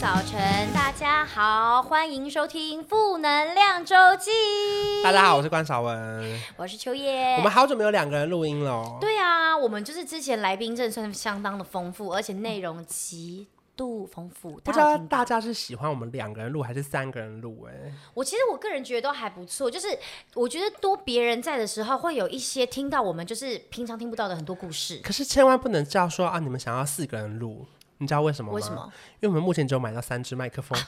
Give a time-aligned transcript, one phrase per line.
[0.00, 4.30] 早晨，大家好，欢迎收听《负能量周记》。
[5.02, 7.36] 大家好，我是关少文，我是秋叶。
[7.36, 8.98] 我们好久没有两个人录音了。
[9.00, 14.60] 对啊，我们就是之前来宾真的算相当的丰富，而且内容极度丰富。
[14.62, 17.66] 不知道大家是喜欢我们两个人录还是三个人录？
[17.68, 19.88] 哎，我其实我个人觉得都还不错，就是
[20.34, 25.00] 我觉得多别人在的时候，会有一些听到我们就是平常听不到的很多故事。
[25.02, 27.66] 可是千万不能叫说啊，你们想要四个人录。
[27.98, 28.54] 你知道为什么吗？
[28.56, 28.92] 为什么？
[29.20, 30.78] 因为我们目前只有买到三支麦克风。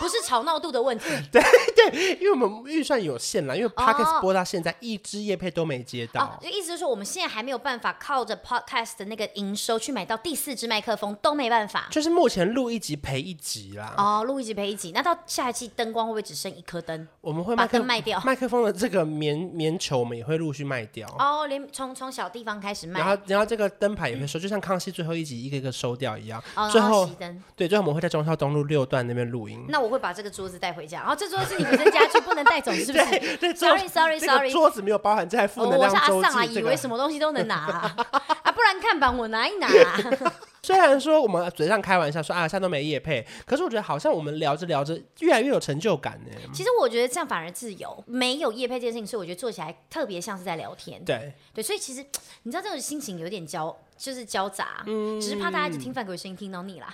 [0.00, 1.42] 不是吵闹度的问题， 对
[1.74, 13.92] 对，因为我们预算有限了，因为 Podcast 播到现在，一支叶配都没接到，哦，就意思就是说我们现在还没有办法靠着 Podcast 的那个营收去买到第四支麦克风，都没办法，就是目前录一集赔一集啦。
[13.96, 17.08] 哦，录一集赔一集，那到下一季灯光会不会只剩一颗灯？
[17.20, 21.08] 我们会把灯卖掉，麦克风的这个棉棉球我们也会陆续卖掉。
[21.18, 26.40] 哦，连从从小地方开始卖，然后然后这个灯牌也会收，就像康熙最后一集一个一个收掉一样。
[26.54, 27.42] 哦，最后熄灯。
[27.56, 29.64] 对，最后我们会在中孝东路六段那边录音。
[29.68, 30.70] 那我会把这个桌子带。
[30.70, 36.12] 回家，然后这桌子是你们的家具，不能带走， 是不是？Sorry，Sorry，Sorry，桌子没有包含在负能量周记。
[36.12, 37.96] 我是阿尚啊，以为什么东西都能拿啊，
[38.44, 39.98] 啊不然看板我拿一拿啊。
[40.62, 46.30] 虽然说我们嘴上开玩笑说啊，现在都没夜配，可是我觉得好像我们聊着聊着越来越有成就感呢。
[46.54, 51.04] 其实我觉得这样反而自由，没有夜配这件事情，所以我觉得做起来特别像是在聊天。
[51.04, 52.06] 对对，所以其实
[52.44, 56.86] 你知道这种心情有点交，就是交杂，嗯，只是怕大家一直听范格维声音听到腻了。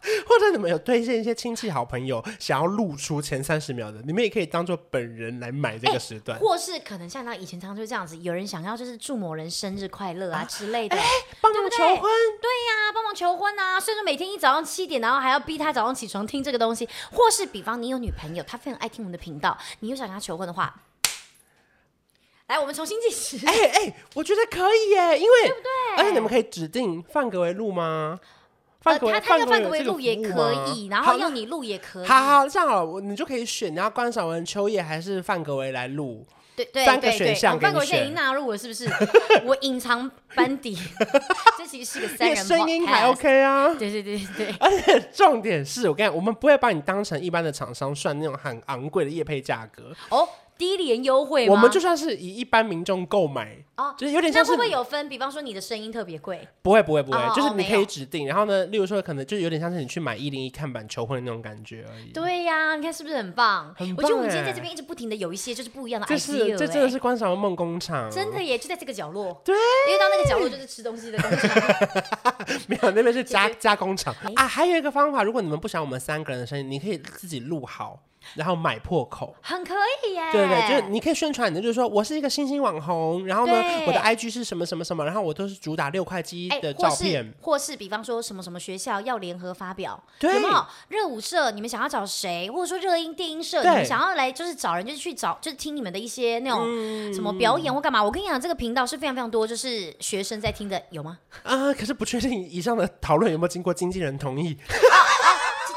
[0.26, 10.96] 或者你们有推荐一些亲戚好朋友想要露出前三十秒的，你们也可以当做本人来买这个时段，欸、或是可能像他以前常常就这样子，有人想要就是祝某人生日快乐啊之类的，
[11.40, 12.00] 帮忙求婚，
[12.40, 20.82] 对呀，帮忙求婚啊，所以说每天一早上七点，然后还要逼他早上起床听这个东西，或是比方你有女朋友，她非常爱听我们的频道，你又想跟她求婚的话，
[22.46, 25.96] 来，我们重新计时，哎哎、欸欸，我觉得可以耶，因为对不对？
[25.98, 28.18] 而且你们可以指定范格为录吗？
[28.88, 32.06] 呃，他他要范格维录也可以，然后要你录也可以。
[32.06, 36.26] 好好，这样好，你就可以选，你要关韶文、秋叶还是范格维来录？
[36.56, 37.58] 对对，三个选项。
[37.60, 38.88] 范格维现在已经纳入了，是不是？
[39.46, 40.76] 我隐藏班底，
[41.56, 42.36] 这其实是个三人。
[42.44, 43.72] 声音还 OK 啊？
[43.78, 44.52] 对对对对。
[44.58, 50.28] 而且重点是我跟你讲，我们不会把你当成一般的厂商算那种很昂贵的业配价格哦。
[50.58, 54.50] 低廉优惠，我们就算是以一般民众购买，哦，就是有点像是。
[54.50, 55.08] 会不会有分？
[55.08, 56.46] 比方说你的声音特别贵？
[56.62, 58.26] 不会不会不会，哦、就是你可以指定。
[58.26, 62.10] 然后呢，例如说可能就有点像是你去买一零一看板求婚的那种感觉而已。
[62.12, 63.72] 对呀、啊，你看是不是很棒？
[63.78, 63.96] 很棒。
[63.98, 66.10] 我觉得我们今天在这边一直不停的有一些就是不一样的 idea。
[66.10, 69.40] 这是这真的是观赏梦工厂，真的耶，就在这个角落。
[69.44, 69.54] 对，
[69.86, 71.62] 因为到那个角落就是吃东西的工厂。
[72.66, 74.48] 没有，那边是加加工厂啊。
[74.48, 78.02] 还有一个方法，如果你们不想我们三个人的声音，你可以自己录好。
[78.34, 79.74] 然后买破口，很可
[80.06, 80.32] 以耶。
[80.32, 83.52] 对对，就是你可以宣传你的，就是说我是一个新兴网红，然后呢，
[83.86, 90.64] 我的 IG 是什么什么什么，然后我都是主打六块肌的照片，或是比方说什么什么学校要联合发表，对有没有？
[90.88, 96.64] 热舞社你们想要找谁，或者说热音电音社你们想要来就是找人，就是去找就是听你们的一些那种
[97.12, 98.02] 什么表演或干嘛？
[98.02, 101.18] 我跟你讲，这个频道是非常非常多，就是学生在听的，有吗？
[101.42, 104.56] 啊，可是不确定以上的讨论有没有经过经纪人同意。
[104.68, 105.28] 啊啊，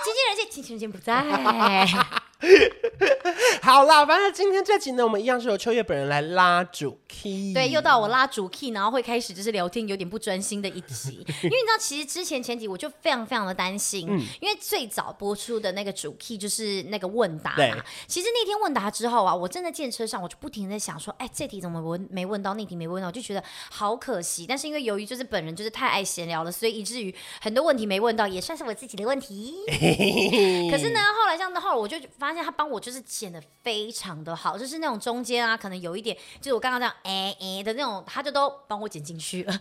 [0.04, 1.22] 经纪人现经纪人不在。
[3.62, 7.54] 好啦，反正今天这集呢，我们一样是由秋叶本人来拉主 key。
[7.54, 11.24] 对，又到我拉主 key，然后会开始就是聊天有点不专心的一集。
[11.44, 17.84] 因为你知道，其实之前前集我就非常非常的担心，嗯、因为最早播出的那个主 key 就是那个问答嘛。
[18.08, 22.56] 其实那天问答之后啊，我真的见车上，我就不停的在想说，哎，这题怎么问没问到？
[22.56, 24.46] 那题没问到，我就觉得好可惜。
[24.48, 29.56] 但是因为由于就是本人就是太爱闲聊了，所以以至于很多问题没问到，也算是我自己的问题。
[30.72, 32.31] 可是呢，后来像后来我就发。
[32.32, 39.60] 发现他帮我就是剪的非常的好，就是那种中间啊，可能有一点，就是我刚刚这样哎哎的那种，他就都帮我剪进去了， 画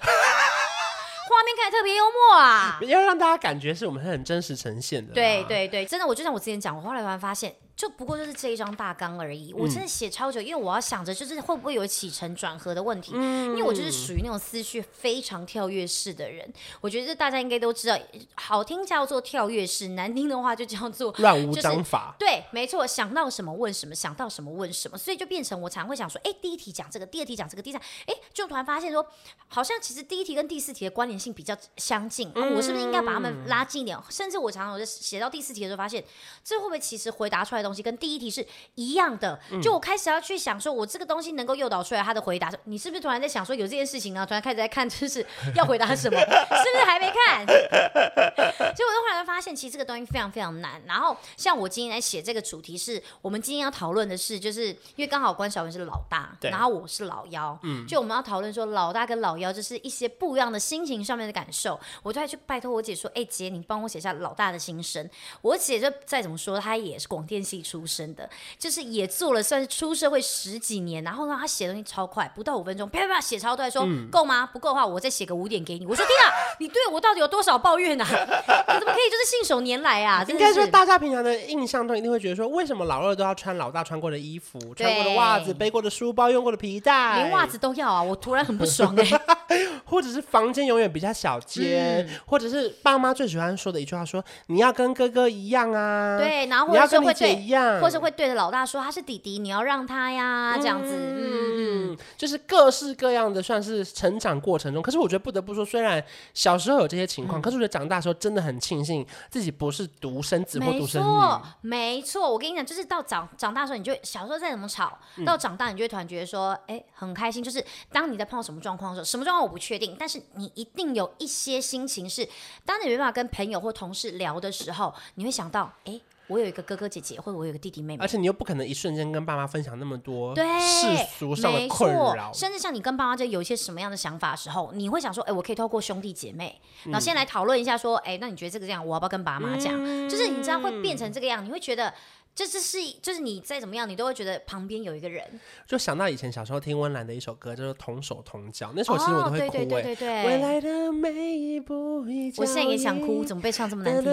[1.45, 5.13] 面看起来特别幽默啊，要让大家感觉是我们很真实呈现的。
[5.13, 7.53] 对对对，真的，我就像我之前讲，我后来突然发现。
[7.81, 16.47] 就不过就是这一张大纲而已，我真的写超久，因为我要想着就是会不会有起承转合的问题，因为我就是属于那种思绪非常跳跃式的人。
[16.83, 17.99] 我觉得大家应该都知道，
[18.35, 22.15] 好听叫做跳跃式，难听的话就叫做乱无章法。
[22.19, 29.07] 对，没错，想到什么问什么，想到什么问什么，所以就变成我常会想说，哎，第一题讲这个，第二题讲这个，第三，哎，就突然发现说，
[29.49, 33.99] 好像其实第一题跟第四题的关联性比较相近，我是不是应该把它们拉近一点？
[34.11, 36.05] 甚至我常常我就写到第四题的时候，发现
[36.45, 38.45] 这会不会其实回答出来的东西跟第一题是
[38.75, 39.39] 一样的。
[39.51, 44.27] 嗯、就我开始要去想说，我这个东西能够诱导出来他的回答，你是不是突然在想说有这件事情呢？
[44.27, 45.25] 突然开始在看，就是
[45.55, 46.19] 要回答什么？
[46.21, 47.47] 是不是还没看？
[47.47, 50.83] 结果我后来发现，其实这个东西非常非常难。
[50.87, 61.79] 然后像我今天来写这个主题是，我们今天要讨论的是，就是因为刚好关晓雯是老大，然后我是老幺，嗯，就我们要讨论说老大跟老幺就是一些不一样的心情上面的感受。
[62.03, 65.09] 我就还去拜托我姐说，哎、欸、姐，你帮我写下老大的心声。
[65.43, 71.03] 我姐就再怎么说，她也是广电系出身的，就是也做了算是出社会十几年。
[71.03, 74.47] 然后呢，他写东西超快，不到五分钟，啪啪啪写超多，说够、嗯、吗？
[74.47, 75.87] 不够的话，我再写个五点给你。
[75.87, 78.05] 我说天啊，你对我到底有多少抱怨啊？
[78.09, 80.25] 你怎么可以就是信手拈来啊？
[80.29, 88.03] 应该说大家平常的印象中一定会觉得说，为什么老二都要穿老大穿过的衣服、穿过的袜子、背过的书包、用过的皮带，连袜子都要啊？
[88.03, 89.21] 我突然很不爽哎、 欸。
[89.85, 96.19] 或者是房间永远比较小间，嗯、或者是爸妈最喜欢说的一句话说，你要跟哥哥一样啊。
[96.19, 100.95] 对，然后或者是会对一样，或者会对着老大说他是弟弟，你要让他呀，这样子。
[100.95, 104.83] 嗯嗯，就是各式各样的算是成长过程中。
[104.83, 106.03] 可是我觉得不得不说，虽然
[106.33, 111.07] 小时候有这些情况，嗯、可是我觉得长大的时候真的很庆幸自己不是独生子或独生女。
[111.07, 112.31] 没错，没错。
[112.33, 117.43] 我跟你讲，就是到长长大的时候，你就小时候再怎么吵，到长大你就会突然觉得说，哎、欸，很开心。
[117.43, 122.29] 就是当你在碰到什么状况的时候，什么状况我不确定，但是你一定有一些心情是，
[122.65, 126.03] 当你没办法跟朋友或同事聊的时候，你会想到，哎、欸。
[126.31, 139.75] 我有一个哥哥姐姐，或者我有一个弟弟妹妹，而且你又不可能一瞬间跟爸妈分享那么多世俗上的困扰，甚至像你跟爸妈就有一些什么样的想法的时候，你会想说，哎、欸，我可以透过兄弟姐妹，然后先来讨论一下，说，哎、欸，那你觉得这个这样，我要不要跟爸妈讲？
[139.77, 141.93] 嗯、就是你知道会变成这个样，你会觉得。
[142.35, 142.59] 这是
[143.03, 145.23] 就是你再怎么样，你都会觉得旁边有一个人。
[145.67, 149.53] 就想到以前小时候听温岚的一首歌，叫做《同手同脚》，那首其实我都会哭。
[149.53, 150.27] 对对对对。
[150.27, 152.49] 未来的每一步一脚印。
[152.49, 154.11] 我现在也想哭，怎么被唱这么难听？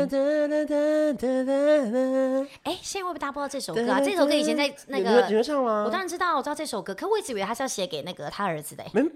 [2.64, 4.02] 哎，现在会不会大家不知道这首歌啊？
[4.02, 5.84] 这首歌以前在那个，你会唱吗？
[5.86, 8.84] 我当然知道，我知道这首歌，可我一直以为他是要写给那个他儿子的。
[8.94, 9.02] 没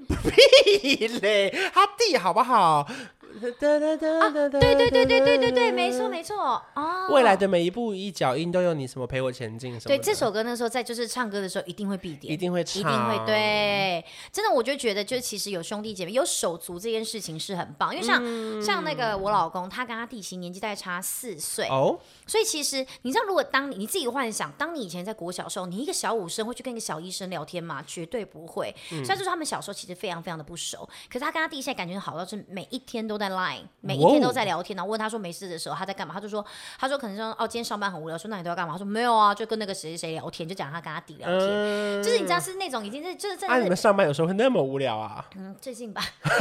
[0.77, 2.87] 屁嘞，他弟好不好？
[3.31, 7.07] 啊，对对对对对对对，没错没错哦。
[7.09, 9.95] 未来的每一步一脚印都有你什么陪我前进什么？
[9.95, 14.03] 对，这首歌那时候在就是唱歌的时候一定会必点，一定会唱，一定会对。
[14.31, 18.21] 真的，我就觉得就是其实有兄弟姐妹有手足这件事情是很棒，因为像
[18.61, 27.83] 像那个我老公，他跟他弟媳年纪大概差四岁哦，所以其实你知道，如果当你你自己幻想，当你以前在国小的时候，你一个小武生会去跟一个小医生聊天吗？
[27.87, 28.73] 绝对不会。
[28.89, 33.31] 虽然就是他们小时候其实非常非常的不熟，可是他跟他弟现在感觉好到是每一天都在。
[33.31, 36.45] Line 每一天都在聊天，然后问他说没事的时候他在干嘛，他就说
[36.77, 38.73] 他说可能说哦今天上班很无聊，说那你都要干嘛？
[38.73, 43.55] 他说没有啊，就跟那个谁谁谁聊天，就讲他跟他弟聊天，嗯、就是你知道是那种已经是就是真的。
[43.55, 45.25] 啊，你们上班有时候会那么无聊啊？
[45.37, 46.03] 嗯，最近吧。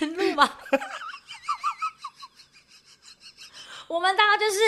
[0.00, 0.48] 能录吗？
[3.88, 4.58] 我们大家就是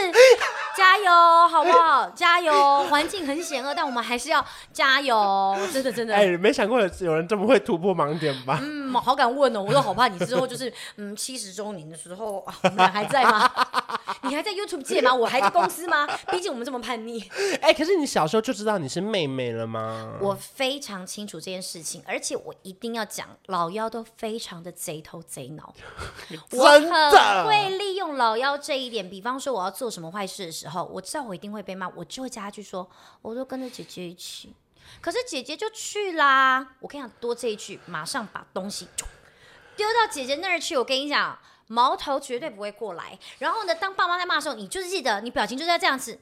[0.77, 2.09] 加油，好不好？
[2.11, 2.85] 加油！
[2.85, 5.55] 环境很险恶，但我们还是要加油。
[5.71, 6.15] 真的，真的。
[6.15, 8.59] 哎、欸，没想过有人这么会突破盲点吧？
[8.63, 9.63] 嗯，好敢问哦！
[9.63, 13.51] 我都好怕你之后就是 嗯七十周年的时候，你们还在吗？
[14.23, 15.15] 你还在 YouTube 界吗？
[15.15, 16.09] 我还在公司吗？
[16.31, 17.21] 毕竟我们这么叛逆。
[17.61, 20.15] 哎、欸，可是你小时候就知道你是妹妹了吗？
[20.21, 25.75] 我非常清楚这件事情，而且我一定要讲，老妖都非常的贼头贼脑。
[26.53, 29.10] 我很会利用老妖这一点。
[29.11, 32.89] 比方说我要做什么坏事的时候，我知道我一定会被骂，我就会加一句说，
[33.21, 34.55] 我都跟着姐姐一起。
[35.01, 38.89] 可是姐姐就去啦，我跟你讲，多这一句，马上把东西
[39.77, 40.77] 丢到姐姐那儿去。
[40.77, 43.19] 我跟你讲，矛头绝对不会过来。
[43.39, 46.19] 然后呢，当爸妈在骂的时候，你就是记得，你表情就是要这样子。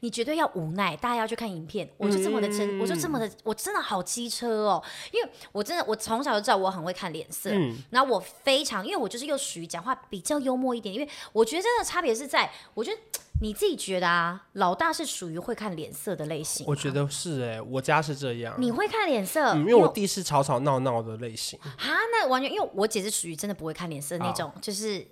[0.00, 1.88] 你绝对要无奈，大家要去看影片。
[1.96, 4.82] 我就这么的真，嗯、我就这么的，我真的好机车哦。
[5.12, 7.50] 因为我真的，我从小就知道我很会看脸色。
[7.52, 10.94] 嗯，然后我非常，因为我就是又属于讲话比较幽默一点。
[10.94, 12.98] 因为我觉得真的差别是在，我觉得
[13.42, 16.64] 你自己觉得啊，老大是属于会看脸色的类型。
[16.66, 18.54] 我觉得是哎、欸，我家是这样。
[18.58, 21.58] 你会看脸色、嗯，因为我弟是吵吵闹闹的类型。
[21.60, 21.76] 啊，
[22.12, 25.06] 那完全因为我姐是属于真的不会看脸色的那种，哦、就是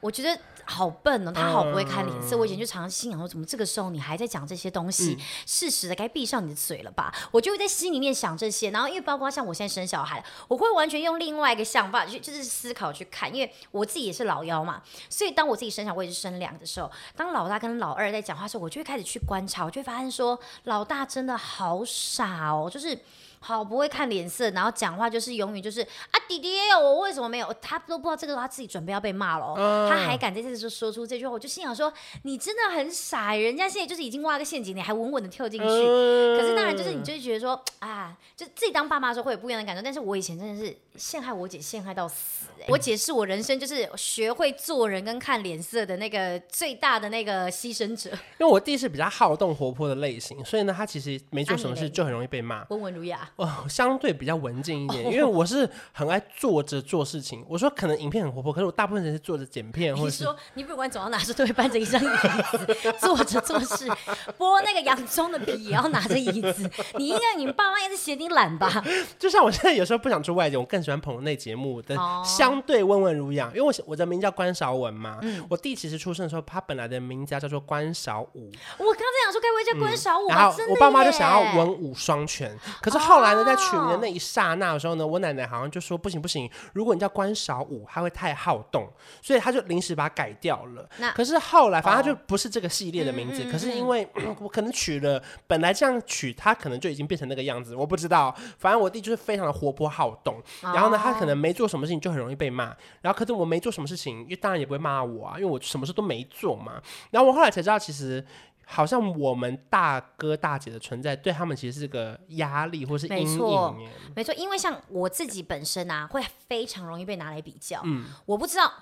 [0.00, 0.36] 我觉得。
[0.70, 2.36] 好笨哦，他好不会看脸色。
[2.36, 5.18] 嗯、我以前就常常心想说，怎么这个时候你还在讲这些东西？
[5.44, 7.12] 适时、嗯、的该闭上你的嘴了吧？
[7.32, 8.70] 我就会在心里面想这些。
[8.70, 13.34] 然后因为包括像我现在生小孩，我会完全用另外一个想法去，就是思考去看。
[13.34, 22.98] 因为我自己也是老幺嘛，所以当我自己生小孩，我也是生两的时候，当老大跟老二在讲话的时候，我就会开始去观察，我就会发现说，老大真的好傻哦，就是。
[23.42, 27.52] 好不会看脸色，然后讲话就是永远就是啊，弟弟也有，我为什么没有？
[27.60, 31.92] 他都不知道这个，他自己准备要被骂了，嗯、他还敢在这时候说出这句话，我就心想说，
[32.22, 35.66] 你真的很傻，人家现在就是已经挖个陷阱，你还稳稳的跳进去。
[35.66, 42.46] 嗯、可是当然就是你就会觉得说啊，就自己当爸妈的时候会有不一样的感受，但是我以前真的是陷害我姐，陷害到死。
[42.68, 48.10] 我姐是我人生就是学会做人跟看脸色的那个最大的那个牺牲者。
[48.38, 52.66] 因为我弟是比较好动活泼的类型，所以呢，他其实没做什么事就很容易被骂。
[52.68, 55.04] 温文儒雅哦，相对比较文静一点。
[55.06, 57.42] 因为我是很爱坐着做事情。
[57.48, 63.88] 我说可能影片很活泼，可是我大部分人是坐着剪片，或者是说你不管走到哪是都会搬着一张椅子坐着做事，
[64.36, 66.70] 剥那个洋葱的皮也要拿着椅子。
[66.98, 68.84] 你应该你们爸妈也是嫌你懒吧？
[69.18, 72.50] 就像我现在有时候不想出外景，我更喜欢棚内节目的相。
[72.50, 75.20] 相对温文儒雅，因为我我的名叫关韶文嘛。
[75.22, 78.50] 嗯、我弟其实出生的时候，他本来的名字叫做关韶武。
[78.76, 80.26] 我刚才想说，该不会叫关韶武？
[80.28, 82.52] 然后我爸妈就想要文武双全。
[82.82, 88.88] 可是后来呢，在取名的那一刹那的时候呢，我奶奶好像就说不行不行，如果你叫关韶武，他会太好动，
[89.22, 90.88] 所以他就临时把它改掉了。
[90.98, 93.42] 那可是后来，反正他就不是这个系列的名字。
[93.42, 94.08] 哦、可是因为
[94.40, 98.34] 我可能取了，本来这样取，他可能就已经变成那个样子，我不知道。
[98.58, 106.80] 反正我弟就是非常的活泼好动，哦、然后呢，他可能没做什么事情就很容易被骂，然后可是我没做什么事情，因为当然也不会骂我啊，因为我什么事都没做嘛。
[107.10, 108.24] 然后我后来才知道，其实
[108.72, 113.24] 好像我们大哥大姐的存在对他们其实是个压力或是阴影。
[113.26, 113.76] 没错，
[114.14, 117.80] 没错，因为像我自己本身啊，会非常容易被拿来比较。
[117.84, 118.72] 嗯，我不知道，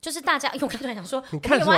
[0.00, 1.72] 就是大家，因为我刚才想说，你看什么？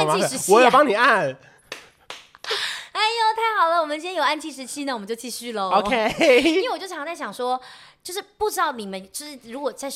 [0.49, 1.09] 我有帮你按。
[1.19, 3.81] 哎呦，太好了！
[3.81, 5.71] 我们今天有按计时器呢，我们就继续喽。
[5.71, 6.43] OK。
[6.43, 7.59] 因为我就常常在想说，
[8.03, 9.91] 就是不知道你们就是如果在。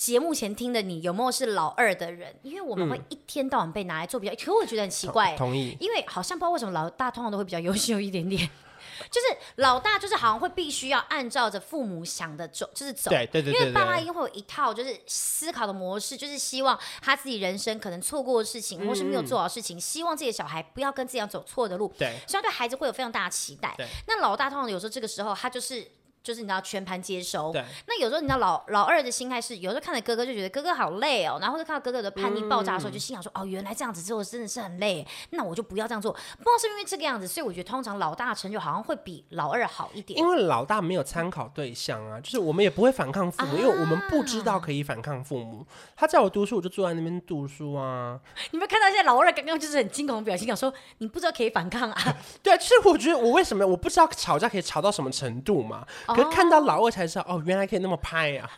[0.00, 2.34] 节目前听的你有没有是老二的人？
[2.42, 5.36] 因为我们会一天到晚被拿来做比较，嗯、可我觉得很奇怪。
[5.36, 5.76] 同意。
[5.78, 8.48] 因为好像不知道为什么老大通常都会比较优秀一点点，
[9.12, 13.10] 就是老大就是好像会必须要按照着父母想的走，就是走。
[13.10, 13.60] 对对对，对，对。
[13.60, 21.92] 因为爸妈一定会有一套就是思考的模式，就是希望他自己人生可能错过的事情，或是没有做好事情，嗯、希望自己的小孩不要跟自己走错的路。
[21.98, 22.16] 对。
[22.26, 23.76] 所以对孩子会有非常大的期待。
[24.08, 25.86] 那老大通常有时候这个时候他就是。
[26.22, 27.64] 就是你知道全盘接收，对。
[27.86, 36.12] 那有时候你知道老老二的心态是，有时候看着哥哥就觉得哥哥好累哦，然后就看到哥哥的叛逆爆炸的时候，就心想说，嗯、哦，原来这样子之后真的是很累，那我就不要这样做。
[36.12, 40.18] 不知道是因为这个样子，所以我觉得通常老大的成就好像会比老二好一点。
[40.18, 45.66] 因为老大没有参考对象啊，就是我们也不会反抗父母，啊、因为我们不知道可以反抗父母。
[45.96, 48.20] 他叫我读书，我就坐在那边读书啊。
[48.50, 52.16] 你们看到现在老二刚刚就是很惊恐的表情，想说你不知道可以反抗啊？
[52.42, 55.86] 对啊，其实我觉得我为什么我不知道吵架可以吵到什么程度嘛？
[56.14, 56.90] 可是看到老二。
[56.90, 58.50] 才知道哦，原来可以那么拍呀！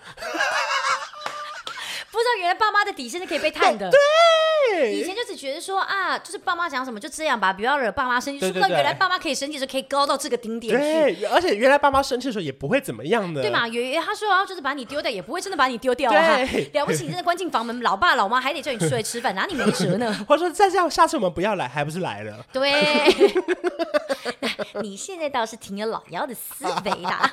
[2.12, 3.90] 不知道原来爸妈的底线是可以被探的。
[3.90, 8.40] 对，以前就只觉得说啊，就是爸妈讲什么就这样吧，不要惹爸妈生气。
[8.40, 11.16] 对对对，原来爸妈可以生气的时候可以高到这个顶点去。
[11.21, 13.40] 对，而且原来爸妈生气的时候也不会怎么样的。
[13.40, 13.66] 对嘛？
[13.66, 16.37] 原原他说啊，就是把你丢掉，也不会真的把你丢掉啊。
[16.37, 20.12] 对，了不起，你真的关进房门，老爸老妈还得叫你出来吃饭，哪里没辙呢？
[20.28, 22.45] 或者说再这样，下次我们不要来，还不是来了？
[22.52, 22.71] 对，
[24.83, 27.33] 你现在倒是挺有老妖的思维啦。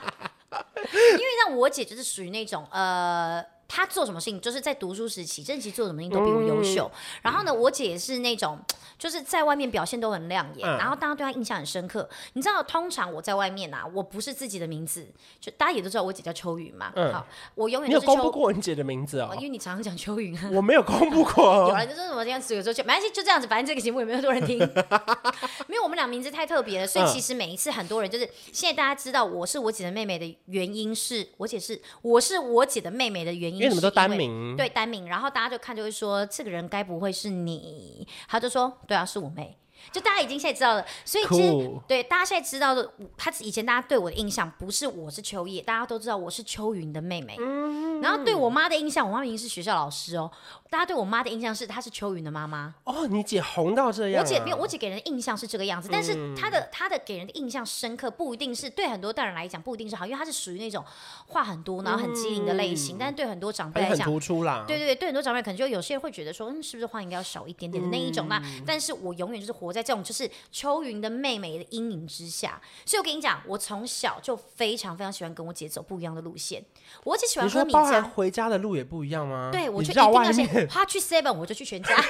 [0.94, 3.44] 因为像我姐就是属于那种呃。
[3.70, 6.90] 他做什么事情，就是在读书时期，真的其做什么事情都比我优秀。
[6.92, 8.60] 嗯、然后呢，我姐也是那种，
[8.98, 12.10] 就是在外面表现都很亮眼，嗯、然后大家对她印象很深刻。
[12.34, 15.08] 你知道，通常我在外面啊，我不是自己的名字，
[15.40, 16.92] 就大家也都知道我姐叫秋雨嘛。
[16.96, 18.06] 嗯、好，我永远都是。
[18.06, 19.30] 你有公布过你姐的名字哦？
[19.36, 20.50] 因为你常常讲秋雨啊。
[20.52, 21.70] 我没有公布过。
[21.70, 24.58] 有人就说什么这样子，有时候就没关系，就这样子，反正这个节目也没有多人听。
[25.68, 34.56] 没有我们俩名字太特别了，所以其实每一次很多人就是现在大家知道我是我姐的妹妹的原因是，我姐是我是我姐的妹妹的原因是，因为你们都单名。
[34.56, 38.08] 对，单名，然后大家就看就会说，这个人该不会是你？
[38.28, 39.58] 他就说，对啊，是我妹。
[39.94, 47.38] 就大家已经现在知道了，所以其实对大家现在知道的，他以前大家对我的印象不是我是秋叶，大家都知道我是秋云的妹妹。
[47.40, 50.30] 嗯、然后对我妈的印象，我妈已经是学校老师哦。
[50.70, 52.76] 大家对我妈的印象是她是秋云的妈妈。
[52.84, 54.24] 哦，你姐红到这样、啊？
[54.24, 60.84] 我姐没有，我姐给人的印象是这个样子，但是她的她的给人的印象深刻，不一定是对很多大人来讲不一定是好，因为她是属于那种
[61.28, 62.98] 话很多，然后很机灵的类型。
[62.98, 64.64] 嗯、但是对很多长辈来讲，很突出啦。
[64.68, 70.30] 对对对，对很多长辈可能就有些人会觉得说，嗯，是不是话应该要少一点点的那一种那、嗯、但是我永远就是活在这种就是。
[70.52, 76.64] 秋云的妹妹的阴影之下，所以我跟你讲，我从小就非常非常喜欢跟我姐走不一样的路线。
[77.04, 79.50] 我姐喜欢喝米浆，你说回家的路也不一样吗？
[79.52, 81.96] 对，我就一定要先，她去 seven，我就去全家。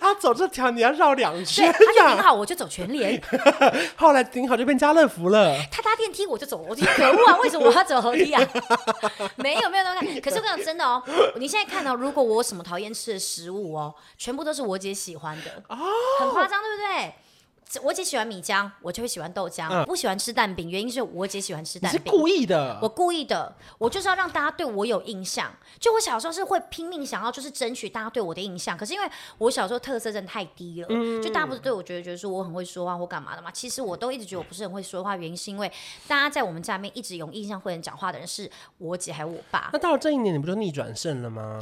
[0.00, 3.22] 他走这条你要绕两圈，他就顶好，我就走全联。
[3.94, 5.54] 后来顶好就变家乐福了。
[5.70, 7.36] 他搭电梯我就走，我就可恶啊！
[7.38, 8.42] 为什么我要走楼梯啊？
[9.36, 11.00] 没有没有那么看，可是我跟你讲真的哦，
[11.36, 15.76] 你现在看到，如果我有什么讨厌吃的食物哦，全部都是我姐喜欢的，哦，
[16.18, 17.14] 很夸张，对不对？
[17.82, 19.68] 我姐喜欢米浆，我就会喜欢豆浆。
[19.70, 22.00] 嗯、不喜欢吃蛋饼，原因是我姐喜欢吃蛋饼。
[22.02, 22.78] 是故意的。
[22.82, 25.52] 我故意的，我就是要让大家对我有印象。
[25.78, 28.76] 就我小时候是会拼命想要，就是争取大家对我的印象。
[28.76, 29.08] 可是因为
[29.38, 33.50] 我小时候特色真的太低了，嗯、就大家不是对我觉得觉得说我很会说话或干嘛的嘛？
[33.50, 35.70] 其实我都一直觉得我不是很会说话，原因是因为
[36.08, 39.70] 大家在我们家里面一直有印象会人讲话的人是我姐还有我爸。
[39.72, 41.60] 那到了这一年，你不就逆转胜了吗？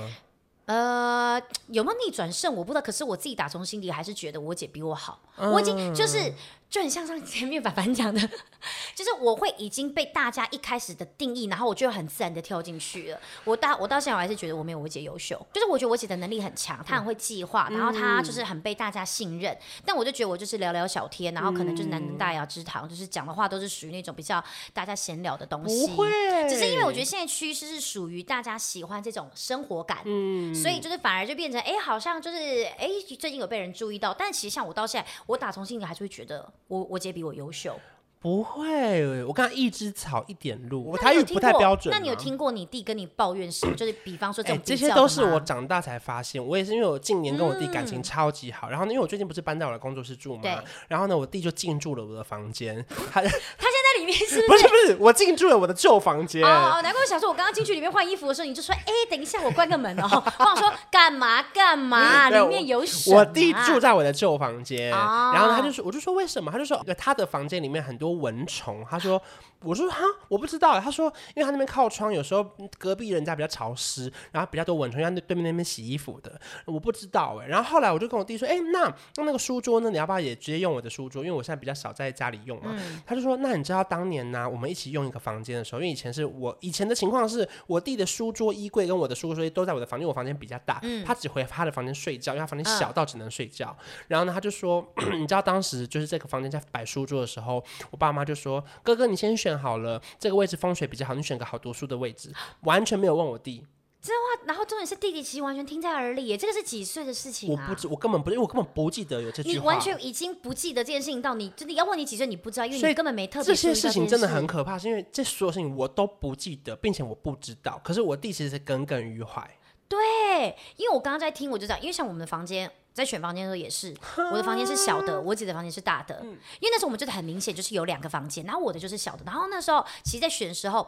[0.68, 6.32] 呃，有没有逆转胜我不知道，可是我自己打从心底还是觉得我姐比我好，嗯、我已经就是。
[6.70, 8.20] 就很像上前面凡凡讲的，
[8.94, 13.18] 就是我会已经被大家一开始的定义，然后我就很自然的跳进去了。
[13.44, 19.50] 我到我到现在我还是觉得我没有我姐优秀，就是我觉得我姐的能力很强，她很会计划，然后她就是很被大家信任。
[19.54, 24.44] 嗯、但我就觉得我就是聊聊小天，然后可能就是难登大雅之堂，就是讲的话都是属于那种比较
[24.74, 25.86] 大家闲聊的东西。
[25.86, 26.06] 不会，
[26.50, 32.36] 只是因为我觉得现在趋势是属于大家喜欢这种生活感，嗯，所以就是反而就变成哎、欸，好像就是
[32.76, 34.12] 哎、欸，最近有被人注意到。
[34.12, 36.52] 但其实像我到现在，我打从心里还是会觉得。
[36.68, 37.78] 我我姐比我优秀，
[38.20, 41.90] 不会，我刚刚一枝草一点露，我台语不太标准。
[41.90, 43.74] 那你有听过你弟跟你抱怨什么？
[43.76, 46.44] 就是比方说这种、欸，这些都是我长大才发现。
[46.44, 53.67] 我也是因为我近年跟我弟感情超级好，嗯、然后呢，因为我最近不是搬到我的工作室住嘛，然后呢，我弟就进驻了我的房间，他他。
[54.08, 60.08] 里面是不是不是，我进驻了我的旧房间哦，难怪我想说，我刚刚进去里面换衣服的时候，你就说，哎，等一下，我关个门哦。
[60.38, 62.30] 我想说，干嘛干嘛？
[62.30, 63.18] 里面有什么？
[63.18, 66.50] 我弟住在我的旧房间，然后他就说，我就说为什么？
[66.50, 68.84] 他就说，他的房间里面很多蚊虫。
[68.90, 69.20] 他说，
[69.62, 69.98] 我说哈，
[70.28, 70.78] 我不知道。
[70.78, 72.44] 他说，因为他那边靠窗，有时候
[72.78, 77.46] 隔壁人家比较潮湿，然后比较多蚊虫，像对面那边洗衣服的，我不知道哎。
[77.46, 78.84] 然后后来我就跟我弟说，哎，那
[79.16, 79.90] 那那个书桌呢？
[79.90, 81.24] 你要不要也直接用我的书桌？
[81.24, 82.78] 因为我现在比较少在家里用嘛。
[83.04, 83.78] 他就说，那你知道。
[83.88, 93.74] 当年呢、啊，我们一起用一个房间的时候，因为以前是我以前的情况是，我弟的书桌、衣柜跟我的书桌都在我的房间，我房间比较大，嗯、他只回他的房间睡觉，因为他房间小到只能睡觉。
[93.78, 94.86] 嗯、然后呢，他就说，
[95.16, 103.64] 你知道当时就是这个房间在摆书桌的时候，我爸妈就说，哥哥你先选好了，这个位置风水比较好，你选个好读书的位置，完全没有问我弟。
[104.00, 109.60] 这话，然后重点是弟弟其实完全听在耳里耶，这个是几岁的事情、啊、我不知，我根本不，因为我根本不记得有这句话。
[109.60, 113.46] 你完全已经不记得这件事情到你，真的要问你几岁，你不知道，因为你根本没特别。
[113.46, 117.80] 这些事情真的很可怕，是因为这所有事情我都不记得，并且我不知道。
[117.82, 119.42] 可是我弟其实是耿耿于怀。
[119.88, 123.94] 对，因为我刚刚在听，我就知道，因为像我们的房间，在选房间的时候也是，
[124.30, 126.20] 我的房间是小的，我姐的房间是大的。
[126.22, 126.28] 嗯、
[126.60, 129.22] 因为那时候我们就是很明显，就是有两个房间，然后我的就是小的。
[129.24, 130.86] 然后那时候其实，在选的时候。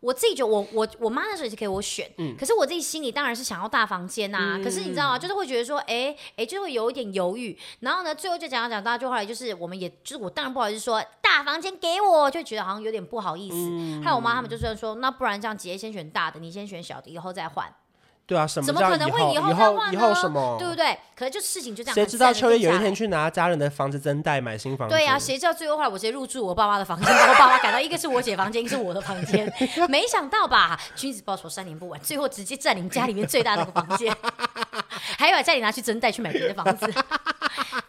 [0.00, 4.56] 我自己觉得我我我妈那时候也是给我选，嗯，可是我自己心里当然是想要大房间呐、啊。
[4.56, 5.18] 嗯、可是你知道吗？
[5.18, 7.54] 就是会觉得说，哎、欸、哎、欸，就会有一点犹豫。
[7.80, 14.00] 然后呢，最后就讲讲讲到，就后来就是我们也就是我当然不好意思说大房间给我，就觉得好像有点不好意思。
[14.02, 17.70] 还有、嗯、我妈他们就说说，那不然这样姐姐先选大的，你先选小的，以后再换。
[18.30, 18.66] 对啊，什么？
[18.66, 19.92] 怎么可能会以后再换呢？
[19.92, 20.54] 以后什么？
[20.56, 20.96] 对不对？
[21.16, 21.94] 可能就事情就这样。
[21.96, 24.94] 谁知道秋月有一天去拿家人的房子增贷买新房子？
[24.94, 29.52] 对啊，谁知道最后后来我直接入住我爸妈的房间，我爸妈赶到一个是我姐房间，一个是我的房间。
[29.88, 34.16] 没想到吧，君子报仇三年不晚，最后直接占领家里面最大的那个房间，
[35.18, 36.86] 还有家里拿去增贷去买别的房子。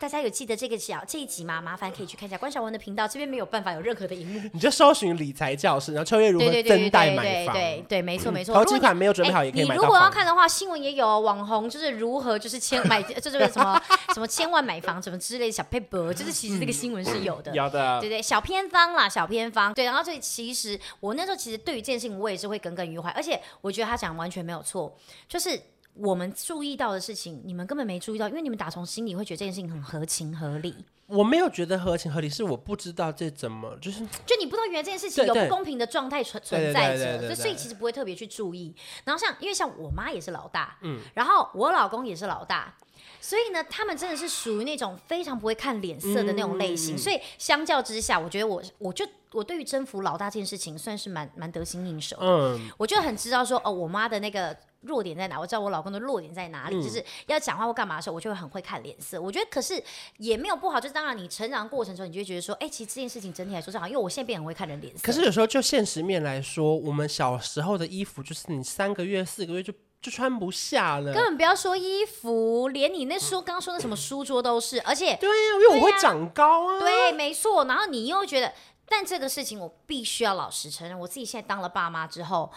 [0.01, 1.61] 大家有记得这个小这一集吗？
[1.61, 4.41] 麻烦可以去看一下关晓雯的频道，这边没有办法有任何的荧幕。
[4.51, 7.53] 你就搜寻理财教室，然后秋月如何增贷买房？
[7.53, 8.55] 对对没错没错。
[8.55, 9.75] 头期款没有准备好也可以买。
[9.75, 13.79] 你如果要看的话，新闻也有网红就是如何就是千买就是什么
[14.15, 17.53] 什么千万买房什么之类的小撇步，就是其实这个新闻是有的。
[17.53, 17.99] 有的。
[17.99, 19.71] 对对，小偏方啦，小偏方。
[19.71, 24.97] 对，然后所以其实我那时候其实对于这件事情我也是会耿耿于怀，而且我觉得他讲完全没有错，
[25.29, 25.61] 就是。
[25.93, 30.85] 我们注意到的事情，你们根本没注意到，因为你们打从心里会觉得这件事情很合情合理。
[31.07, 38.73] 我没有觉得合情合理，是我不知道这怎么就是，就你不知道原来这件事情有不公平的状态存存在着，所以其实不会特别去注意。
[39.03, 42.73] 然后像因为像我妈也是老大，嗯，然后我老公也是老大，
[43.19, 46.95] 所以呢，他们真的是属于那种非常不会看脸色的那种类型。
[46.95, 52.25] 嗯、所以相较之下，我觉得我我就我对于征服老大这件事情算是蛮蛮得心应手的。
[52.25, 54.55] 嗯，我就很知道说哦，我妈的那个。
[54.81, 55.39] 弱点在哪？
[55.39, 59.21] 我知道我老公的弱点在哪里，嗯、就是要讲话或干嘛的时候，我就会很会看脸色。
[59.21, 59.81] 我觉得可是
[60.17, 65.01] 也没有不好，就是当然你成长过程中，你就会觉得说，哎、欸，其实这件事情整体来说是好，因为我现在变很会看人脸色。
[65.03, 71.13] 可是有时候就现实面来说，我们小时候的衣服就是你三个月、四个月就就穿不下了。
[71.13, 77.65] 根本不要说衣服，连你那书刚刚说的什么书桌都是，而且对呀，因为我会长高啊、对，没错。
[77.65, 78.51] 然后你又觉得，
[78.87, 82.51] 但这个事情我必须要老实承认，我自己现在当了爸妈之后。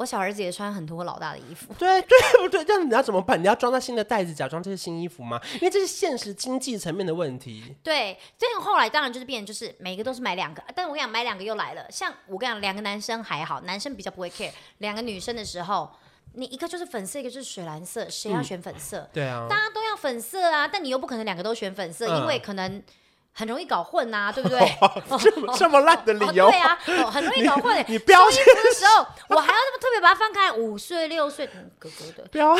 [0.00, 2.64] 我小儿子也穿很多老大的衣服，对 对不对？
[2.64, 3.38] 这样你要怎么办？
[3.38, 5.38] 你要装在新的袋子，假装这是新衣服吗？
[5.56, 7.76] 因为这是现实经济层面的问题。
[7.82, 11.86] 对，这个后来当然就是变成就是每个都是买两个，但我跟你讲，买两个又来了。
[11.90, 14.50] 像我跟你讲，两个男生还好，男生比较不会 care。
[14.78, 15.90] 两个女生的时候，
[16.32, 19.00] 你一个就是粉色，一个就是水蓝色，谁要选粉色？
[19.00, 22.82] 嗯、对啊，大家都要粉色啊，但你又不可能两个都选粉色，嗯、因为可能。
[23.32, 24.58] 很容易搞混呐， 对不对？
[25.18, 26.50] 这么 这么烂的理由？
[26.50, 26.78] 对啊，
[27.10, 27.84] 很容易搞混。
[27.88, 31.46] 你标签的时候，我还要那么特别把它翻开，五岁、六岁，
[31.78, 32.56] 哥哥的，标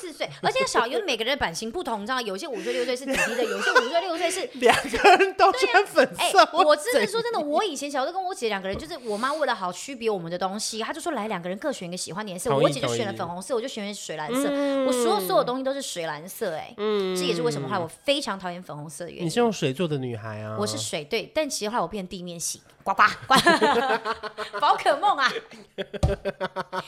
[0.00, 6.48] 四岁，而且小，因为每个人的版型不同，你知道，有些五岁六岁是弟弟的， 有些五岁六岁是两个人都穿粉色。
[6.52, 12.54] 我真的说真的，我以前小时候跟我姐两个人，就是我妈为了好区别我们的东西，她就说来两个人各选一个喜欢的颜色。
[12.54, 14.50] 我姐就选了粉红色，我就选水蓝色。
[14.86, 19.26] 我所有所有东西都是水蓝色，哎，嗯，这也是为什么后来我非常讨厌粉红色的原因。
[19.26, 20.56] 你是用水做的女孩啊？
[20.58, 21.04] 我是水。
[21.04, 23.34] 对，但其实后来我变地面型，呱呱呱，
[24.60, 25.30] 宝可梦啊，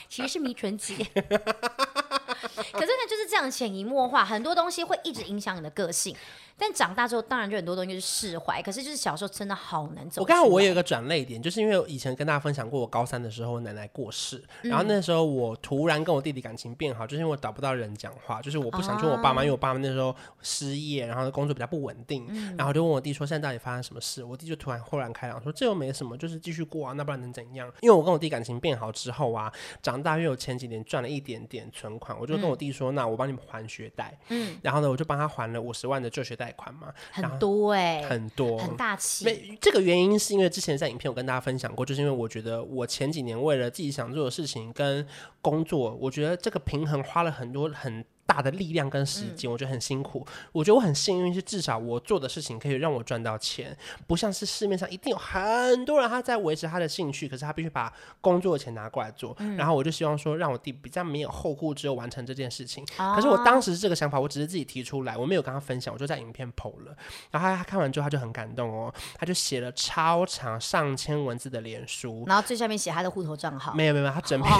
[0.08, 0.94] 其实是迷唇姐。
[0.94, 6.16] 可是呢，就是这样潜移默化，很多东西会一直影响你的个性。
[6.60, 8.60] 但长大之后，当然就很多东西是释怀。
[8.60, 10.20] 可是就是小时候真的好难走。
[10.20, 22.26] 我刚刚我有一个转泪点，就是因为以前跟大家分享过，我高三的时候我奶奶过世，然后那时候我突然跟我弟弟感情变好，就是因为我找不到人讲话，就是我不想去我爸妈，因为我爸妈那时候失业，然后工作比较不稳定，
[22.58, 24.22] 然后就问我弟说现在到底发生什么事？
[24.22, 27.72] 我弟就突然豁然开朗说这又没什么，就是继续过啊，那不然能怎样？
[27.80, 36.92] 因为我跟我弟感情变好之后啊，长大又有前几年赚了一点点存款，我就跟我弟说，那我帮你们还学贷，嗯，然后呢我就帮他还了五十万的就学贷款嘛。
[37.10, 39.24] 很多哎、欸，很多，很大气。
[39.24, 45.06] 没这个原因是因为之前在影片我跟大家分享过，就是因为我觉得我前几年为了自己想做的事情跟
[45.40, 48.04] 工作，我觉得这个平衡花了很多很。
[48.30, 50.24] 大的力量跟时间，我觉得很辛苦。
[50.52, 59.36] 我觉得我很幸运，是至少我做的事情可以让我赚到钱，不像是市面上一定有很多人他在维持他的兴趣，可是他必须把工作的钱拿过来做。
[59.56, 62.86] 然后我就希望说，让我弟比较没有后顾之忧完成这件事情。
[62.96, 66.96] 可是我当时这个想法，我只是自己提出来，我没有跟他分享，我就在影片 PO 了。
[67.32, 73.74] 然后他看完之后，他就很感动哦，他就写了超长上千文字的脸书，然后最下面写他的户头账号。
[73.74, 74.50] 没有没有，他整 篇。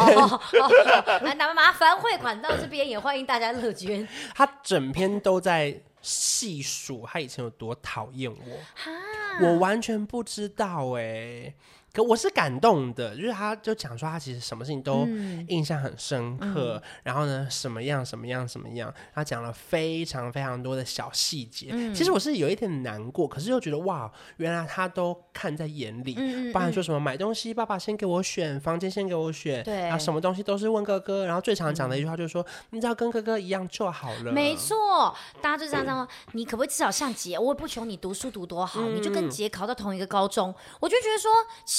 [1.22, 3.59] 来，那么麻烦汇款到这边，也欢迎大家。
[3.60, 11.54] 乐捐，他整篇都在细数他以前有多讨厌我，我完全不知道哎、欸。
[11.92, 15.06] 可我是感动的，就是他就讲说他其实什么事情都
[15.48, 21.70] 印象很深刻，嗯、然后呢什么样什么样什么样，他讲了非常非常多的小细节。
[21.72, 26.14] 嗯、其实我是有一点难过，可是又觉得哇，原来他都看在眼里。
[26.16, 31.26] 嗯、包含说什么买东西，爸爸先给我选，房间先给我选，对，然后什么东西都是问哥哥。
[31.26, 34.30] 然后最常讲的一句话就是说，嗯、你只要跟哥哥一样就好了。
[34.30, 37.36] 没错，大家就这样说，你可不可以至少像姐？
[37.36, 40.54] 我也不求你读书读多好，嗯、你就跟姐考到同一个高中。
[40.78, 41.28] 我就觉得说。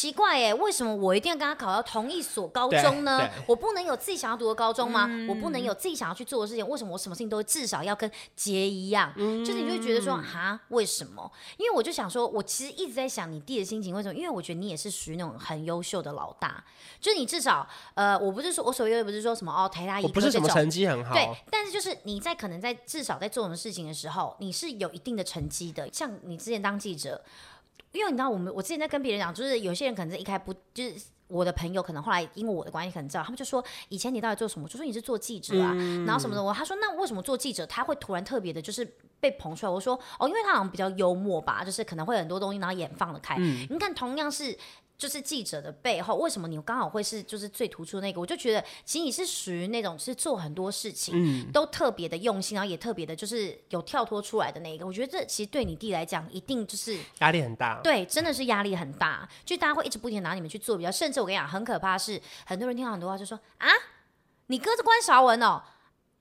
[0.01, 3.29] 奇怪哎，为什么我一定要跟他考到同一所高中呢？
[3.45, 5.05] 我不能有自己想要读的高中吗？
[5.07, 6.67] 嗯、我不能有自己想要去做的事情？
[6.67, 9.13] 为什么我什么事情都至少要跟杰一样？
[9.17, 11.31] 嗯、就是你就会觉得说哈，为什么？
[11.57, 14.15] 因为我就想说，我其实一直在想你弟的心情，为什么？
[14.15, 16.63] 因为我觉得你也是属于那种很优秀的老大，
[16.99, 25.87] 就是你至少呃，我不是说我所谓的不是说什么哦，台大一，我不是什么成绩很好，对，但是就是你在可能在至少在做什么事情的时候，你是有一定的成绩的。
[25.93, 27.23] 像你之前当记者。
[27.91, 30.95] 因为你知道，我们我之前在跟别人讲，就是有些人可能是一开不，就是
[31.27, 34.67] 我的朋友可能后来因为我的关系可能知道，他们就说以前你到底做什么？
[34.67, 36.43] 就说你是做记者啊，嗯、然后什么的。
[36.43, 38.85] 我他说那为什么做记者他会突然特别的，就是
[39.19, 39.71] 被捧出来？
[39.71, 43.35] 我说哦，因为他好像比较幽默吧，就是可能会很多东西，然后眼放得开。
[43.39, 44.57] 嗯、你看同样是。
[45.01, 48.21] 就是记者的背后，为什么你刚好会是就是最突出的那个？
[48.21, 54.85] 我就觉得，其实你是属于那种是做很多事情，嗯，都特别的用心，然后也特别的，就是有跳脱出来的那一个。
[54.85, 57.81] 我觉得这其实对你弟来讲，一定就是压力很大。
[57.83, 59.27] 对，真的是压力很大。
[59.43, 63.67] 就大家会一直不停拿你们去做比较，甚至我跟你讲，很可怕是，很多人听到很多话就说啊，
[64.45, 65.63] 你哥是关韶文哦。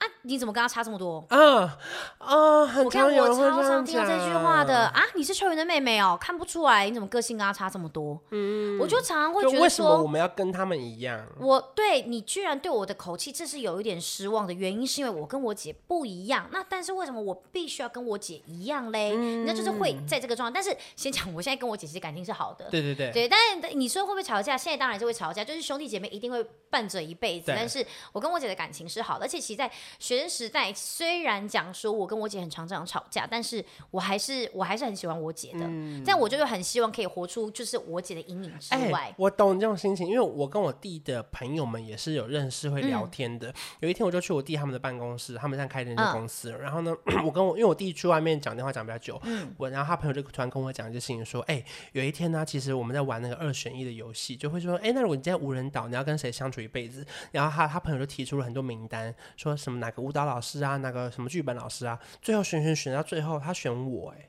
[0.00, 0.06] 啊！
[0.22, 1.22] 你怎么跟他差这么多？
[1.28, 1.70] 嗯
[2.18, 5.02] 嗯，我看我超常听到这句话的啊！
[5.14, 8.18] 你是秋云的妹妹哦，看不出来你怎么个性跟他差这么多？
[8.30, 11.22] 嗯，我就常常会觉得说，为什么我们要跟他们一样？
[11.38, 16.48] 我对你居然对我的口气，这是有一点失望的原因，是因为我跟我姐不一样。
[16.50, 19.14] 那但是为什么我必须要跟我姐一样嘞？
[19.44, 20.54] 那就是会在这个状态。
[20.54, 22.64] 但是先讲，我现在跟我姐其实感情是好的。
[22.70, 23.38] 对对对对，但
[23.70, 24.56] 是你说会不会吵架？
[24.56, 27.46] 现在当然是会吵架，就是兄弟姐妹一定会伴着一辈子。
[27.48, 29.70] 但是我跟我姐的感情是好的，而且其实在。
[29.98, 35.60] 学生时代虽然讲说我跟我姐很常这样吵架，但是我还是我还是很喜欢我姐的。
[35.62, 39.06] 嗯、但我就是很希望可以活出就是我姐的阴影之外。
[39.06, 43.48] 欸、我懂你这种心情，因为我跟我弟的朋友们也是有认识会聊天的。
[43.48, 46.52] 嗯、有一天我就去我弟他们的办公室，他们现在开那家公司。
[46.52, 60.62] 嗯、然后呢， 我跟我因为我弟去外面讲电话讲比较久，嗯、我然后他朋友就突然跟我讲一件事情，说：“哎、欸，有一天呢、啊，其实我们在玩那个二选一的游戏，就会说：哎、欸，那如果你今天无人岛，你要跟谁相处一辈子？”然后他他朋友就提出了很多名单，说什么哪个舞蹈老师。
[60.62, 64.28] 啊，哪个什么剧本老师啊，最后选选选到最后，他选我哎，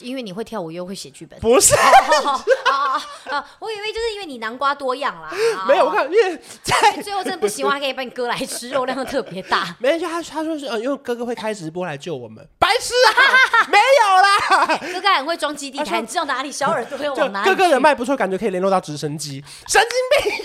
[0.00, 1.82] 因为你会跳舞又会写剧本，不是啊
[3.30, 3.44] 啊！
[3.58, 5.32] 我以为就是因为你南瓜多样啦，
[5.66, 9.74] 没有，我看因为在最后真的不行，我还可以把你哥来吃，肉量特别大。
[9.80, 13.66] 没有，就他他说是呃，因为哥哥会开直播来救我们，白痴啊！
[13.70, 14.78] 没有啦。
[14.92, 17.48] 哥哥很会装基地台，你知道哪里小耳朵会往哪里？
[17.48, 19.42] 哥哥人脉不错，感觉可以联络到直升机。
[19.66, 20.44] 神经病！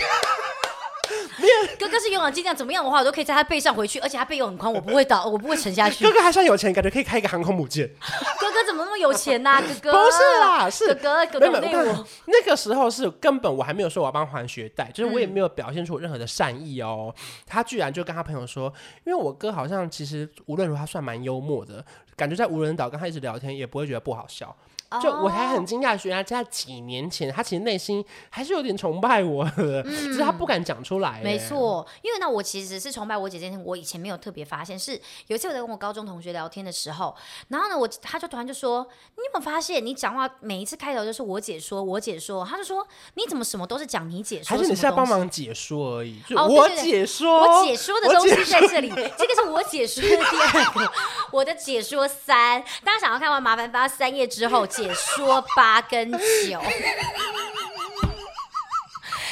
[1.80, 6.04] 哥哥是勇往机这样怎么样的话，我都可以在他背上回去，而且他背又很宽，我不会倒，我不会沉下去。
[6.04, 7.88] 哥哥还算有钱，感觉可以开一个航空母舰。
[8.40, 9.62] 哥哥怎么那么有钱呐、啊？
[9.82, 17.14] 哥哥不是啦，是哥哥哥哥那我那个时候是根本我还没有说我要帮还学贷，就是我也没有表现出任何的善意哦。
[17.18, 18.72] 嗯、他居然就跟他朋友说，
[19.06, 21.84] 因为我哥好像其实无论如何他算蛮幽默的，
[22.16, 24.56] 感觉在无人岛跟他一直聊天也不会觉得不好笑。
[25.02, 31.20] 就我还很惊讶，原来在几年前，他其实内心还是有点崇拜我的，嗯、 只是他不敢讲出来。
[31.22, 34.80] 没错，因为那，我其实是崇拜我姐姐，我以前没有特别发现。
[34.80, 34.94] 是
[35.28, 37.14] 有一次我在跟我高中同学聊天的时候，
[37.50, 46.22] 然后呢，我他就突然就说：“你有没有发现，你讲话每一次开头就是我姐说，我姐说。”他就说：“你怎么什么都是讲你姐说？”还是你是在帮忙解说而已？
[46.36, 50.92] 哦，我解说，我解说的东西在这里，这个是我解说的第二个，
[51.34, 52.64] 我的解说三。
[52.86, 54.66] 大家想要看完，麻烦发三页之后。
[54.78, 56.62] 解说八跟九，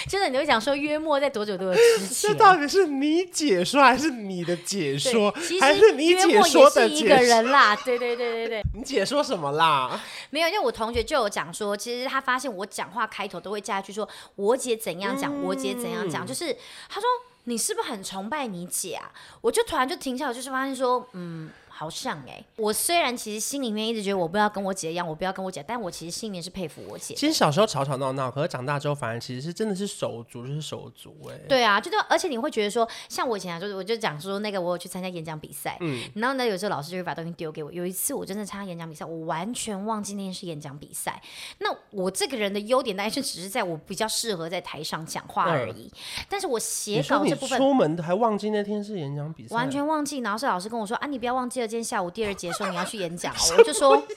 [0.09, 2.31] 真的你会讲说约莫在多久多久之前？
[2.31, 5.31] 这到底是你解说还是你的解说？
[5.39, 7.75] 其实还是你解说的一个人啦？
[7.85, 10.01] 对对对对对，你解说什么啦？
[10.31, 16.55] 没有，因为我同学就有讲说，其实他发现我讲话开头都会加一句说“我姐怎样讲，嗯、我姐怎样讲”，就是
[16.89, 17.07] 他说
[17.45, 19.11] 你是不是很崇拜你姐啊？
[19.41, 21.49] 我就突然就停下来，就是发现说，嗯。
[21.77, 27.13] 好像哎、欸，我虽然其实心里面一直觉得我不要跟我姐一样，我不要跟我姐，但我其实心里面是佩服我姐。
[27.15, 31.45] 其实小时候吵吵闹闹，可是长大之后，反而其实是真的是手足，就是手足哎、欸。
[31.49, 37.69] 对啊，就而且你会觉得说，像我以前啊，就是我就讲说那个我有去参加演讲比赛，嗯，然后呢，有时候老师就会把东西丢给我。
[37.73, 41.21] 有一次我真的参加演讲比赛，我完全忘记那天是演讲比赛。
[41.59, 45.91] 那我这个人的优点，大概是只是在我比较适合在台上讲话而已。
[45.93, 50.19] 嗯、但是我写稿这部分，出门还忘记那天是演讲比赛，完全忘记。
[50.19, 52.51] 然后是老师跟我说啊，你不要忘记了，今天下午第二节。
[52.53, 54.07] 说你要去演讲， 我就说，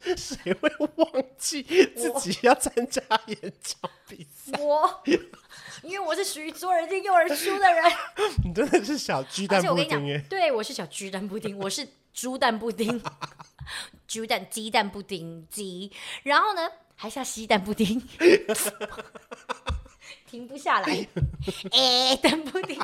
[0.16, 1.62] 谁会忘记
[1.96, 4.58] 自己要参加演讲比赛？
[4.60, 5.02] 我，
[5.82, 7.84] 因为我是属于左耳进右耳出的人。
[8.44, 10.22] 你真的是小鸡蛋布丁？
[10.28, 13.02] 对，我是小鸡蛋布丁，我是猪蛋布丁，
[14.06, 18.00] 猪蛋鸡蛋布丁鸡，然后呢，还下鸡蛋布丁，
[20.26, 21.06] 停不下来。
[21.72, 22.80] 哎，蛋布丁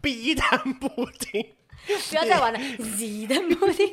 [0.00, 1.54] ，B 蛋布丁。
[1.86, 3.84] 不要再玩了， Z 的目的，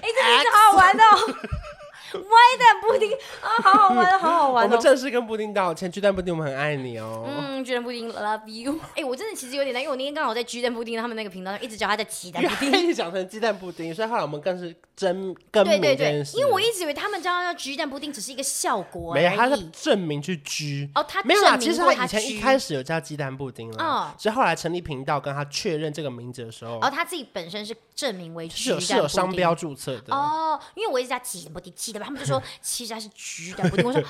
[0.00, 1.38] 哎，这名字好好玩哦。
[2.14, 2.22] 歪
[2.58, 4.64] 蛋布丁啊，好好玩，好好玩！
[4.66, 7.26] 我们正式跟布丁道歉，巨蛋布丁，我们很爱你哦。
[7.26, 8.78] 嗯，巨蛋布丁，love you。
[8.94, 16.38] 哎，我真的其实有点难，因为我那天刚好在巨蛋布丁他们那个频道上一直叫他在鸡蛋布丁， 一直讲成鸡蛋布丁，所以后来我们更是真更名这件事。
[16.38, 20.90] 因为我一直以为他们叫他叫巨蛋布丁只是一个效果，没有，他是证明去居。
[20.94, 30.58] 哦，他没有啦，其实他以前一开始有叫鸡蛋布丁了，哦，是后来成立频道跟他确认这个名字的时候，然哦，他自己本身是证明为是有，是有商标注册的哦。
[30.74, 32.42] 因为我一直叫鸡蛋布丁，鸡蛋，他们就说。
[32.60, 34.02] 其实还是橘的，我跟我说。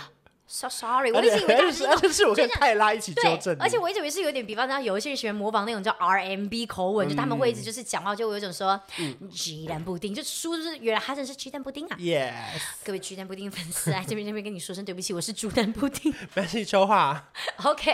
[0.51, 3.55] So sorry，我一直以为他是，而且是我跟泰拉一起纠正。
[3.61, 8.81] 而且我一直以为是有点，比方说有一些人喜欢模仿那种叫 RMB 口吻，就他们会一直就是讲话就有一种说
[9.31, 11.97] 鸡蛋布丁，就说就是原来他真的是鸡蛋布丁啊。
[11.99, 12.33] Yes，
[12.83, 16.11] 各位鸡蛋布丁粉丝啊，这边这边跟你说声对不起，我是猪蛋布丁。
[16.13, 17.31] 没关系，秋话。
[17.65, 17.93] OK，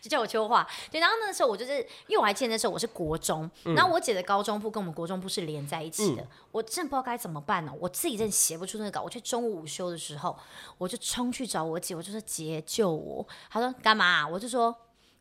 [0.00, 0.66] 就叫我秋话。
[0.90, 1.76] 对，然后那时候我就是
[2.06, 9.02] 因为我还记得那时候我是国中，然后我姐的高中部跟我们国中部是连在一起的，我真不知道该怎么办呢，我自己真的写不出那个稿。
[9.02, 10.34] 我去中午午休的时候，
[10.78, 12.62] 我就冲去找我我就说姐。
[12.64, 13.26] 救我！
[13.50, 14.26] 他说干嘛？
[14.28, 14.74] 我就说，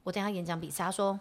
[0.04, 0.86] 我等下演讲比赛。
[0.86, 1.20] 他说，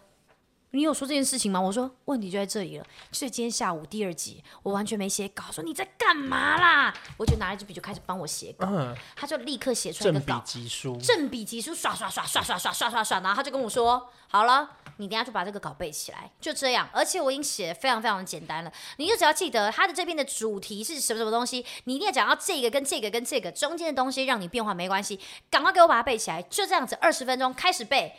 [0.72, 1.60] 你有说这件事情吗？
[1.60, 2.86] 我说，问题就在这里了。
[3.10, 5.44] 所以今天下午第二集，我完全没写稿。
[5.50, 6.94] 说你在干嘛啦？
[7.16, 8.68] 我就拿了一支笔就开始帮我写稿。
[8.70, 13.20] 嗯、他就立刻写出来一个稿，正笔疾书，正笔疾书，刷刷刷刷刷刷刷刷刷。
[13.20, 14.70] 然后他就跟我说，好了。
[14.96, 16.86] 你等下就把这个稿背起来，就这样。
[16.92, 25.18] 而且我已经写的非常非常的简单了，你就只要记得他的这边的主题是什么什么东西，你一定要讲到这个跟这个跟这个中间的东西，让你变化没关系，
[25.50, 26.42] 赶快给我把它背起来。
[26.42, 28.14] 就这样子，二十分钟开始背，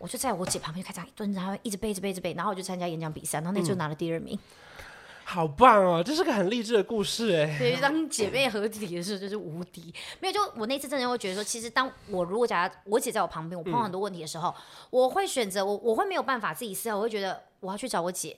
[0.00, 4.34] 我就在我姐旁边开始蹲着，然后一直背着背着背，然后我就参加演讲比赛，然后那就拿了第二名。
[4.34, 4.38] 嗯
[5.22, 7.56] 好棒哦，这是个很励志的故事哎。
[7.56, 9.94] 对，当姐妹合体的时候就是无敌。
[10.18, 14.54] 没有，就我那次真的会觉得说，其实当我如果假如我姐在我旁边，我碰到很多问题的时候，嗯、
[14.90, 18.36] 我会选择我我会没有办法自己思考，我会觉得我要去找我姐。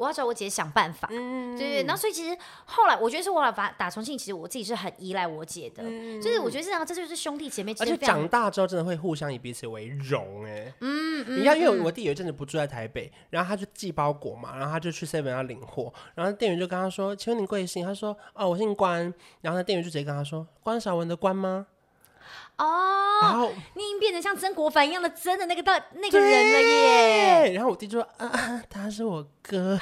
[0.00, 2.34] 我要找我姐想办法，嗯、对对，然后所以其实
[2.64, 21.66] 后来我觉得是我俩打打从心里，其实我自己是很依赖我姐的，嗯、就是我觉得这样这就是兄弟姐妹而且长大之后真的会互相以彼此为荣哎，嗯，你看，因为我弟有一阵子不住在台北，然后他就寄包裹嘛，然后他就去 seven 要领货，然后店员就跟他说：“请问你贵姓？”他说：“哦，我姓关。”然后那店员就直接跟他说：“关少文的关吗？”
[22.58, 27.52] 哦，然后你已经变成像曾国藩一样的真的那个大那个人了耶。
[27.54, 29.78] 然后我弟就说：“啊，他是我哥。”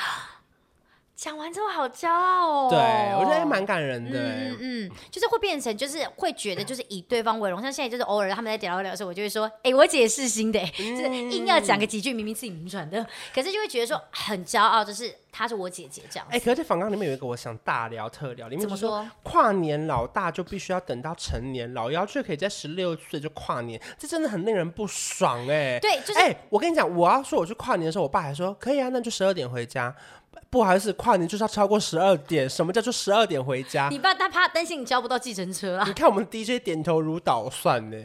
[1.18, 2.78] 讲完之后好骄傲哦，对
[3.18, 13.04] 我觉得还蛮感人的，嗯嗯，就是会变成就是会觉得就是以对方为荣，像现在就是偶尔他们在聊一聊的时候，我就会说，哎，我姐是新的，就是硬要讲个几句，明明自己名传的，
[13.35, 16.26] 可是就会觉得说很骄傲，就是她是我姐姐这样。
[16.31, 19.04] 哎，可是访纲里面有一个我想大聊特聊，里面怎么说？
[19.24, 25.81] 跨年老大就必须要等到成年，老幺却可以在十六岁就跨年，这真的很令人不爽哎。
[25.81, 29.92] 对，就是哎，我跟你讲，我要说我去跨年的时候，我爸还说可以啊，那就十二点回家。
[30.51, 32.48] 不好意思，跨年就是要超过十二点。
[32.48, 33.88] 什么叫做十二点回家？
[33.90, 35.85] 你爸他怕担心你叫不到计程车啊！
[35.87, 37.96] 你看我们 DJ 点头如捣蒜呢。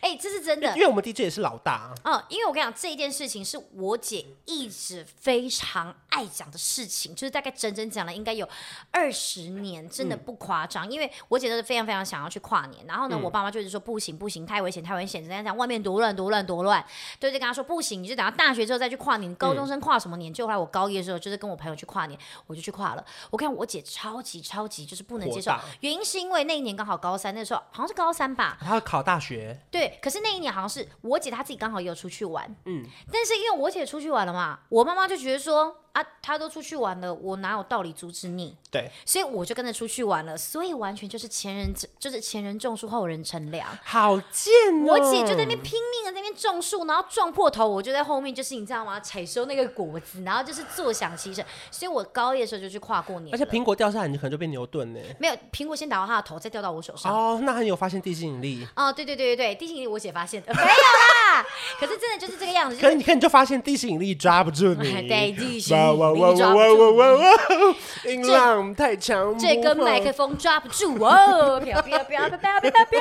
[0.00, 1.94] 哎、欸，这是真的，因为我们 DJ 也是老大。
[2.04, 8.48] 嗯，因为我跟你讲，这一件事情是我姐一直非常爱讲的事情，就是大概整整讲了应该有
[8.90, 10.88] 二十年，真的不夸张。
[10.88, 16.84] 嗯、因为我姐都是非常非常想要去跨年，然后呢，嗯、我爸妈就是说不行不行，太危险太危险，怎样讲外面多乱多乱多乱，
[17.18, 19.34] 对，就跟他说不行，你就等到大学之后再去跨年。
[19.36, 20.32] 高中生跨什么年？
[20.32, 22.60] 嗯、就后来我高一的时候，就是跟我朋友去跨年，我就。
[22.66, 35.76] 去跨了，我看我姐超级超级就是不能接受，大原因是因为那一年刚好高三，那时候好像是高三吧，她要考大学，对，可是那一年好像是我姐她自己刚好也有出去玩，嗯，但是因为我姐出去玩了嘛，我妈妈就觉得说。
[35.96, 38.54] 啊，他都出去玩了，我哪有道理阻止你？
[38.70, 43.66] 对，所以我就跟着出去玩了，所以完全就是前人就是前人种树，后人乘凉。
[43.82, 44.52] 好贱
[44.86, 44.92] 哦！
[44.92, 49.00] 我姐就在那边拼命的在那边种树，然后撞破头，我就在后面，就是你知道吗？
[49.00, 51.42] 采收那个果子，然后就是坐享其成。
[51.70, 55.00] 所以我高一的时候就去跨过年，而且苹果掉下来，你可能就变牛顿呢。
[55.18, 57.10] 没有，苹果先打到他的头，再掉到我手上。
[57.10, 58.68] 哦，那很有发现地心引力。
[58.76, 61.25] 哦，对对对对对，地心引力我姐发现的， 没有啦。
[61.80, 62.76] 可是真的就是这个样子。
[62.80, 64.92] 可是你看，你就发现地心引力抓不住你。
[65.08, 66.56] 对，地心引力抓不住。
[66.56, 67.76] 哇哇哇！
[68.04, 71.60] 音浪太强，这根麦克风抓不住哦！
[71.60, 73.00] 飘飘飘飘飘飘飘！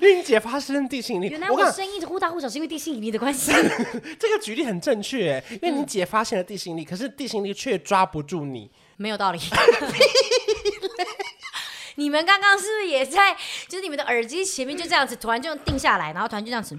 [0.00, 3.52] 为你姐发生地心引力，原来我声音一直忽大忽小，是因为地心引力的关系。
[4.18, 9.38] 这个举例很正确，因为你姐发现了地心引力，可是地心引力却抓不住你，没有道理。
[12.00, 13.36] 你们刚刚是不是也在？
[13.68, 16.78] 就是你们的耳机前面就这样子，突然就定下来，然后突然就这样子。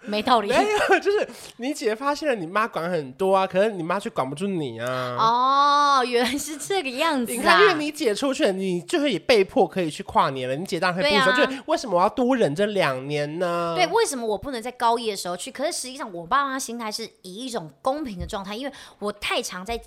[0.00, 1.28] 没道理，没有，就是
[1.58, 5.16] 你姐发现了你妈管很多啊，可是你妈却管不住你啊。
[5.18, 7.34] 哦，原来是这个样子啊！
[7.34, 10.56] 你看，因为你姐出去了，你就会被迫可以去跨年了。
[10.56, 13.74] 你姐当然会不说，啊、就是为什么我要多忍这两年呢？
[13.76, 15.50] 对，为什么我不能在高一的时候去？
[15.50, 19.80] 可是实际上，我爸妈心态是以一种公平的状态，因为我太常在。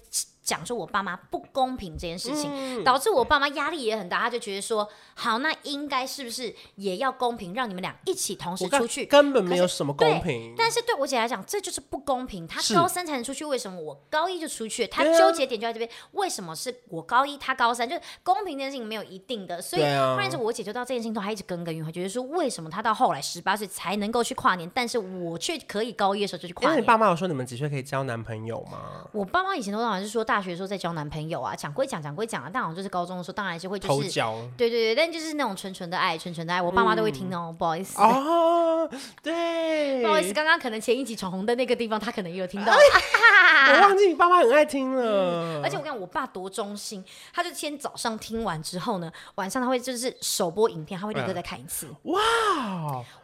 [0.51, 4.19] 讲说我爸妈不公平这件事情，嗯、导致我爸妈压力也很大。
[4.19, 9.05] 他就觉得说，好，那应该是不是也要公平，让你们俩一起同时出去？
[9.05, 10.53] 根本没有什么公平。
[10.57, 12.45] 但是对我姐来讲，这就是不公平。
[12.45, 14.85] 她高三才能出去，为什么我高一就出去？
[14.87, 17.87] 她纠结点就在这边，为什么是我高一，她高三？
[17.87, 19.61] 就是公平这件事情没有一定的。
[19.61, 26.75] 所以，后来是我姐就到这件事情都还一直耿耿于怀，觉得说，为什么她到后来十八岁才能够去跨年，但是我却可以高一的时候就去跨年？
[26.75, 29.07] 那你爸妈有说你们几岁可以交男朋友吗？
[29.13, 31.41] 我爸妈以前都好像是说大学的时候在交男朋友。
[31.41, 37.99] 啊，讲归讲，讲归讲啊，但好像就是高中的时候，当然是会就是，交对对对，但就是那种纯纯的爱，纯纯的爱，我爸妈都会听哦，嗯、不好意思。
[37.99, 38.87] 哦，
[39.23, 52.21] 对，不好意思，刚刚可能前一集闯红灯那个地方，他可能也有听到，哎、 我忘记你爸妈很爱听了，嗯、而且我跟你讲，我爸多忠心，他就先早上听完之后呢，晚上他会就是首播影片，他会立刻再看一次，哇，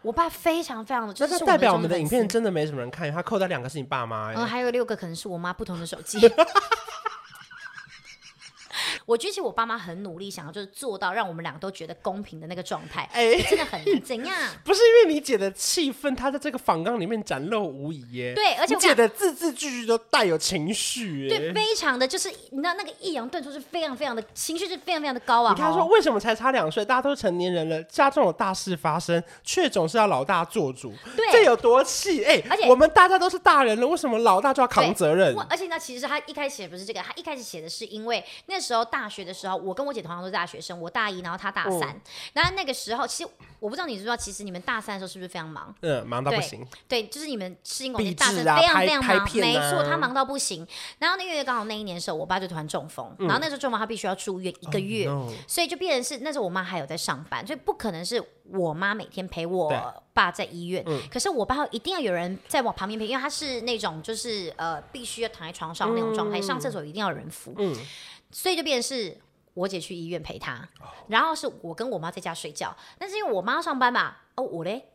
[0.01, 6.19] 我爸非常非常的，就是代表我们的影片真的没什么人看，他扣掉两个是你爸妈，嗯，还有六个可能是我妈不同的手机。
[9.07, 14.01] 我觉得其实我爸妈很努力，想要就是做到让我们两个都觉得公平的那个状态，哎，真的很难。
[14.01, 14.35] 怎样？
[14.65, 18.33] 不是因为你姐的气氛，她在这个访纲里面展露无遗耶。
[18.35, 25.53] 对，而且我姐的字字句句都带有情绪，对，非常的就是你知道那个抑扬顿挫是非常非常的情绪是非常非常的高啊。
[25.55, 32.25] 你看说为什么才差两岁，大家都是成年人了，家中有大事发生，却总是要老大做主，对，这有多气？
[32.25, 35.33] 哎，而且我们大家都是大人了，为什么老大就要扛责任？
[35.49, 38.96] 而且呢，其实他一开始写不是这个，他一开始写的是因为那时候大。
[38.97, 42.01] 大学的时候，我跟我姐同样都是大学生，我大一，然后她大三。
[42.33, 43.29] 然后那个时候，其实
[43.59, 45.73] 我不知道你知不知道，其实你们大三的时候是不是非常忙？
[45.81, 46.65] 嗯，忙到不行。
[46.87, 50.67] 对，就是你们世新广电大三非常非常忙，没错，他忙到不行。
[50.97, 55.07] 然后那个月刚好那一年的时候，我爸就突然中风，然后那时候中风他必须要住院一个月，
[55.47, 59.71] 所以就变成是那时候我妈还有在上班，所以不可能是我妈每天陪我
[60.13, 60.83] 爸在医院。
[61.11, 67.53] 可是我爸一定要有人在我旁边陪，因为他是那种就是呃必须要躺在床上那种状态，上厕所一定要有人扶。
[67.57, 67.75] 嗯。
[68.31, 69.17] 所以就变成是
[69.53, 70.67] 我姐去医院陪她，
[71.07, 72.75] 然后是我跟我妈在家睡觉。
[72.97, 74.89] 但是因为我妈上班嘛，哦我嘞，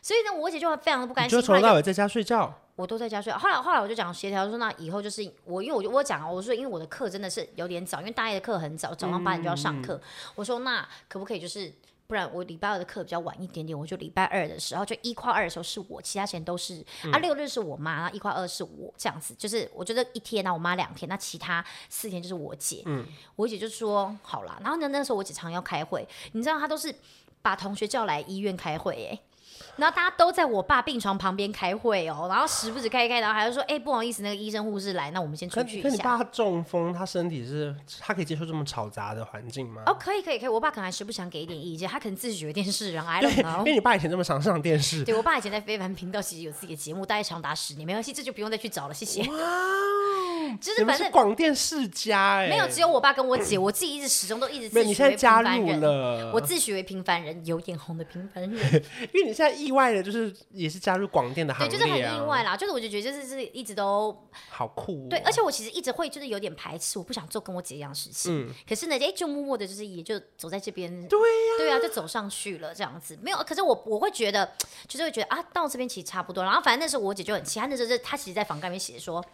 [0.00, 1.38] 所以呢我姐就非常的不甘心。
[1.38, 3.32] 就从头到尾在家睡觉，我都在家睡。
[3.32, 9.94] 后来后来我就讲协调说，那以后就是我因为我就我讲我说因为我的课真的是有点早，因为大一的课很早，早上八点就要上课。
[9.94, 10.02] 嗯、
[10.36, 11.72] 我说那可不可以就是。
[12.12, 17.16] 不然我礼拜二的课比较晚一点点，我就礼拜二的时候就一跨二的时候是我，其他时间都是、嗯、啊。
[17.20, 22.82] 六日是我妈，一跨二是我，这样子就是我觉得一天啊，我妈两天，那其他四天就是我姐。
[22.84, 26.94] 嗯，我姐就说好啦，然后呢，那时候我姐常要开会，你知道她都是
[27.40, 29.20] 把同学叫来医院开会、欸，哎。
[29.76, 39.82] 然后大家都在我爸病床旁边开会哦，然后时不时开一开，然后还会说：“哎，不好意思，那个医生护士来，那我们先出去一下。”可你爸中风，他身体是，他可以接受这么嘈杂的环境吗？
[39.86, 40.48] 哦，可以，可以，可以。
[40.48, 45.04] 我爸可能还时不想给一点意见，他可能自己觉得电视人，哎，因为你爸以前这么常上电视。
[45.04, 49.22] 对，我爸以前在非凡频道其实有自己的节目，大概长达十年，没关系，这就不用再去找了，谢谢。
[49.22, 49.38] 哇，
[50.60, 54.88] 就是反正广电世家哎，没有，只有我爸跟我姐，我自己一直始终都一直自诩为平凡人。
[54.88, 58.52] 你现在加入了，我自诩为平凡人，有眼红的平凡人。
[59.12, 60.32] 因为你现在意外的就是。
[60.50, 62.56] 也是加入广电的行列，啊，对，就是很意外啦。
[62.56, 64.14] 就是我就觉得，就是是一直都
[64.48, 65.06] 好酷，哦。
[65.08, 68.46] 对，而且我其实一直会就是有点排斥，我不想做跟我姐一样的事情。
[68.46, 70.90] 嗯，可是呢，哎，就默默的，就是也就走在这边。
[71.08, 73.18] 对呀，对啊，就走上去了这样子。
[73.22, 74.50] 没有，可是我我会觉得，
[74.86, 76.44] 就是会觉得啊，到这边其实差不多。
[76.44, 79.24] 然后反正那时候我姐就很气，她那时候是她其实，在房间里面写说。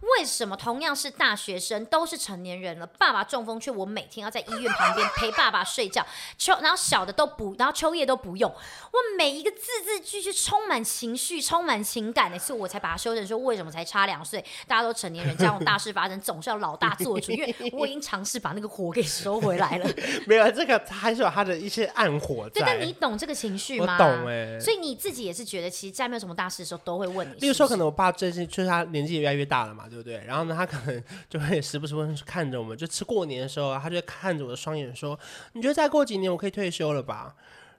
[0.00, 6.04] 为什么同样是大学生，都是成年人了，爸爸中风，却我每天要在医院旁边陪爸爸睡觉。
[6.36, 8.50] 秋，然后小的都不，然后秋叶都不用。
[8.50, 17.32] 我每一个字字句句充满情绪，充满情感的，所以我才把它修正说，为什么才差两岁，大家都成年人，这样大事发生总是要老大做主。
[17.32, 19.90] 因为我已经尝试把那个火给收回来了。
[20.26, 22.60] 没有，这个还是有他的一些暗火在。
[22.60, 23.94] 对，但你懂这个情绪吗？
[23.94, 24.60] 我懂哎、欸。
[24.60, 27.40] 所以你自己也是觉得，其实在没有什么大事的时候，都会问你是是。
[27.40, 29.86] 例如说，可能我爸最近就是他年纪也越来越大了嘛。
[29.88, 30.22] 对不对？
[30.26, 35.18] 然后呢，他可能就会时不时会看着我们，就吃过年的时候，他就会看着我的双眼说
[35.54, 37.34] ：“你觉得再过几年我可以退休了吧？”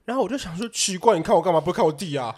[0.05, 2.33] 然后我就想说：“奇怪，你看我干嘛不看我弟啊？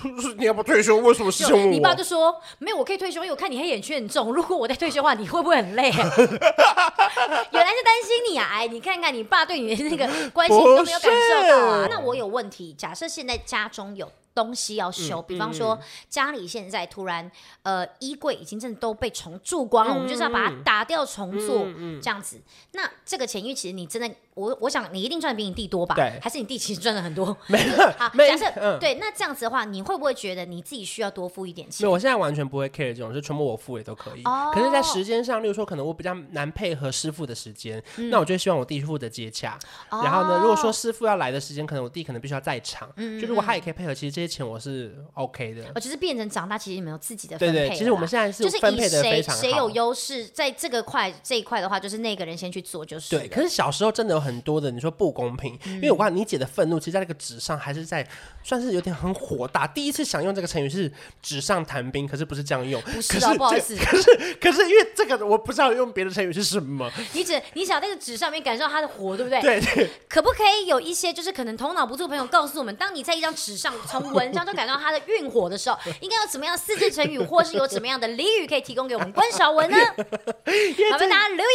[0.38, 0.96] 你要不退休？
[0.96, 4.32] 为什么事情问我？”你爸就说：“没有，我可以退休，因为我看你黑眼圈很重。
[4.32, 8.48] 如果我在退休的话，你会不会很累？” 原来是担心你啊！
[8.50, 11.86] 哎，你看看你爸对你的那个关心你都没有感受到啊。
[11.90, 14.10] 那我有问题，假设现在家中有。
[14.34, 15.78] 东西要修，比方说
[16.08, 17.30] 家里现在突然
[17.62, 21.66] 呃衣柜已经真的都被重蛀光了，我们就是要把它打掉重做
[22.00, 22.40] 这样子。
[22.72, 25.94] 那这个钱，因为其实你真的，我我想你一定赚的比你弟多吧？
[25.94, 27.36] 对，还是你弟其实赚的很多？
[27.48, 27.94] 没了。
[27.98, 31.84] 好，假设对，那这样子的话，你会不会觉得你自己需要多付一点钱？
[31.84, 34.22] 没有，我现在完全不会 care 这种，就全部我付也都可以。
[34.24, 39.58] 哦可是，在时间上，例如说可能我比较难配合师傅的时间，那我就希望我弟付的接洽。
[39.90, 42.88] 然后呢，如果说师傅要来的时间，可能我弟可能必须要在场。
[43.20, 44.96] 就如果他也可以配合，其实这些钱我是。
[45.14, 47.58] OK 的，哦，就是变成长大，其实你们有自己的分配。
[47.58, 53.10] 对对，其实我们现在是分配的非常谁有优势，在这个块这一块的话，就是那个人先去做，就是。
[53.10, 58.06] 对，可是小时候真的有很多的，你说不公平，嗯、因为我看你姐的愤怒，其实在那个纸上还是在，
[58.42, 59.66] 算是有点很火大。
[59.66, 62.82] 第一次想用这个成语是纸上谈兵，可是不是这样用。
[62.82, 63.74] 不是啊，不好意思。
[63.76, 66.90] 可是可是因为这个我不知道用别的成语是什么。
[67.12, 69.40] 你只你想那个纸上面感受到它的火，对不对？
[69.40, 69.90] 对对。
[70.08, 75.78] 可不可以有一些就是可能头脑不错的朋友告诉我们，当你在一张纸上从文章中感到它的运火的时候。
[76.00, 79.76] 应该有怎么样四字成语，或是有怎么样的俚语可以提供给我们关晓文呢？
[80.90, 81.46] 麻烦大家留言。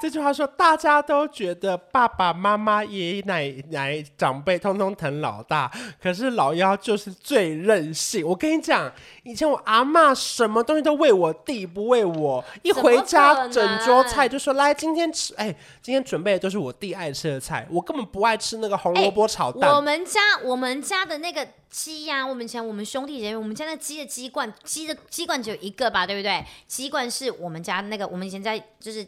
[0.00, 5.70] 这句话说，大家都觉得爸爸妈妈、爷爷奶奶、长辈通通疼老大，
[6.02, 8.26] 可是老幺就是最任性。
[8.26, 8.92] 我跟你讲，
[9.24, 12.44] 以前我阿嬷什么东西都喂我弟，不喂我。
[12.62, 19.74] 一回家整桌菜就说：“来，今天吃。”哎，今天准备的都是我弟爱吃的菜，我根本不爱吃那个红萝卜炒蛋。
[19.74, 21.46] 我们家我们家的那个。
[21.74, 26.44] 鸡呀、我们以前我们兄弟姐妹，我们家那鸡的鸡冠，鸡的鸡冠只有一个吧，对不对？
[26.68, 29.04] 鸡冠是我们家那个，我们以前在就是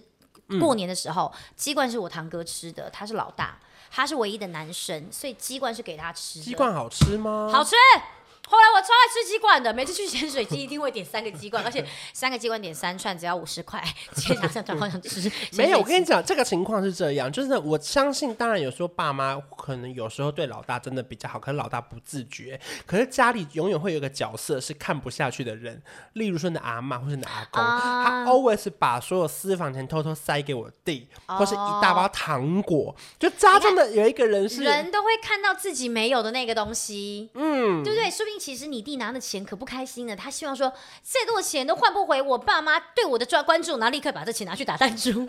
[0.61, 3.59] 过年的时候，嗯、鸡冠是我堂哥吃的，他是老大，
[3.90, 6.44] 他是唯一的男生，所以鸡冠是给他吃的。
[6.44, 7.51] 鸡冠好吃吗？
[7.53, 7.74] 好吃。
[8.49, 11.84] 后来我超爱吃鸡冠的，每次去咸水鸡一定会点三个鸡冠，而且
[12.14, 13.82] 三个鸡冠点三串只要五十块。
[14.14, 15.30] 今天想想好想吃。
[15.59, 22.61] 没有，我跟你讲，这个情况是这样，就是我相信，当然有时候爸妈可能有时候对老大真的比较好，可是老大不自觉。
[22.86, 25.82] 可是家里永远会有一个角色是看不下去的人，
[26.12, 32.94] 例如说你的阿妈或是你的阿公，啊、他 always 把所有私房钱偷偷塞给我弟，哦、或是一大包糖果。
[33.18, 38.09] 就家中的有一个人是人都会看到自己没有的那个东西，嗯，对不对？
[38.09, 38.36] 说不定。
[38.39, 40.72] 其实你弟拿的钱可不开心了，他希望说
[41.03, 45.26] 再多钱都换不回我爸妈对我的专关注，然后立刻把这钱拿去打弹珠，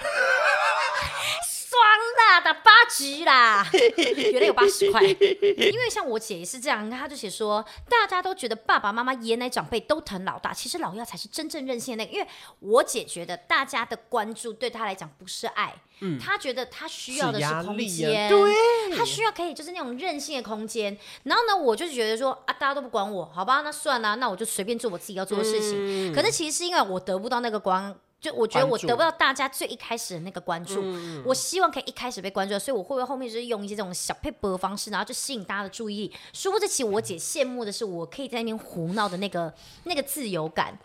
[1.78, 3.66] 爽啦，打八局啦，
[4.32, 5.04] 原来有八十块。
[5.04, 12.16] 因为像我姐也是这样，她就写说，大家都觉得爸爸妈妈、爷爷奶长辈都疼老大，其实老幺才是真正任性的那个。
[12.18, 12.28] 因为
[12.60, 15.74] 我姐觉得大家的关注对她来讲不是爱。
[16.00, 18.54] 嗯，他觉得他需要的是空间，对，
[18.96, 20.96] 他需要可以就是那种任性的空间。
[21.24, 26.12] 然后呢，我就觉得说啊，大家都不管我，好吧，那算了，那我就随便做我自己要做的事情。
[26.12, 27.96] 嗯、可是其实是因为我得不到那个光。
[28.30, 36.14] 就我觉得我得不到大家最一开始的那个关注，嗯、我希望可以一开始被关注，所以我会不会后面就是用一些这种小配博的方式，然后就吸引大家的注意力？
[36.34, 39.54] 殊不知，其实我姐羡慕的是我可以在那边胡闹的那个
[39.84, 40.78] 那个自由感。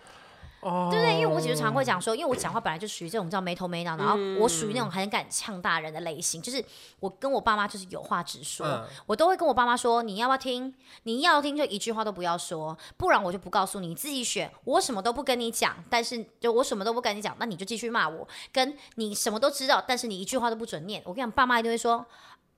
[0.63, 6.65] 哦，对对，因为我姐就常会讲说，因为我讲话本来就属于这种叫没头没脑，然后我属于那种很敢呛大人的类型，就是
[7.01, 10.73] 我跟我爸妈就是有话直说，嗯、我都会跟我爸妈说，你要不要听？
[11.03, 14.49] 你要听就一句话都不要说，不然我就不告诉你，你自己选。
[14.65, 18.27] 我什么都不跟你讲，但是就我什么都不跟你讲，那你就继续骂我。
[18.53, 21.03] 跟你什么都知道，但是你一句话都不准念。
[21.05, 22.07] 我跟你讲，爸妈一定会说。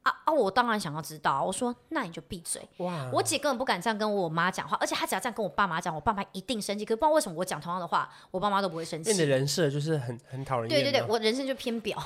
[0.04, 0.32] 啊啊！
[0.32, 1.42] 我当然想要知道。
[1.42, 2.66] 我说，那你就闭嘴。
[2.78, 3.10] 哇！
[3.12, 6.84] 我姐根本不敢这样跟我妈讲话，而且她只要这样跟我爸妈讲，我爸妈一定生气。
[6.84, 9.12] 可是不知道为什么，我讲同样的话，我爸妈都不会生气。
[9.12, 10.80] 你的人设就是很很讨人厌。
[10.80, 11.96] 对对对，我人生就偏婊。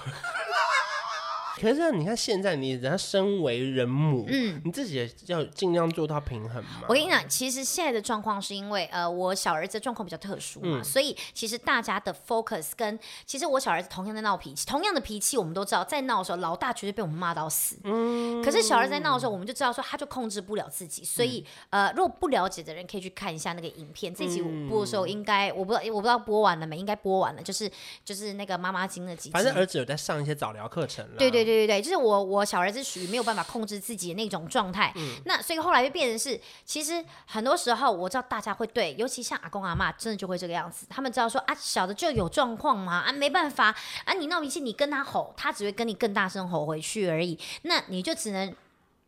[1.60, 6.82] 可是你看现在，你人家身为人母，嗯，你自己也要尽量做到平衡嘛。
[6.88, 17.76] 我跟你讲，其实现在的状况是因为，呃，我小儿子状况比较特殊嘛，嗯、所以其实大家的 focus 跟其实我小儿子同样在闹脾气，同样的脾气，我们都知道，在闹的时候，老大绝对被我们骂到死。
[17.84, 18.42] 嗯。
[18.42, 21.04] 可是小儿子在闹的时候，我们就知道说，他就控制不了自己。
[21.04, 24.14] 所以，嗯、呃，如果不了解的人可以去看一下那个影片。
[24.14, 26.78] 这集我播的时候，应该我不知道，我不知道播完了没？
[26.78, 27.70] 应该播完了，就是
[28.04, 29.30] 就是那个妈妈经的几集。
[29.30, 31.16] 反正儿子有在上一些早疗课程了。
[31.18, 32.28] 对对对对对，就是我。
[32.28, 43.74] 我小儿子属于没有办法控制自己的那种状态，嗯、那所以后来就变成是，其实很多时候我知道大家会对，尤其像阿公阿妈，真的就会这个样子，他们知道说啊，小的就有状况嘛，啊没办法，
[44.04, 48.54] 啊你闹脾气，你跟他吼，他只会跟你更大声吼回去而已，那你就只能。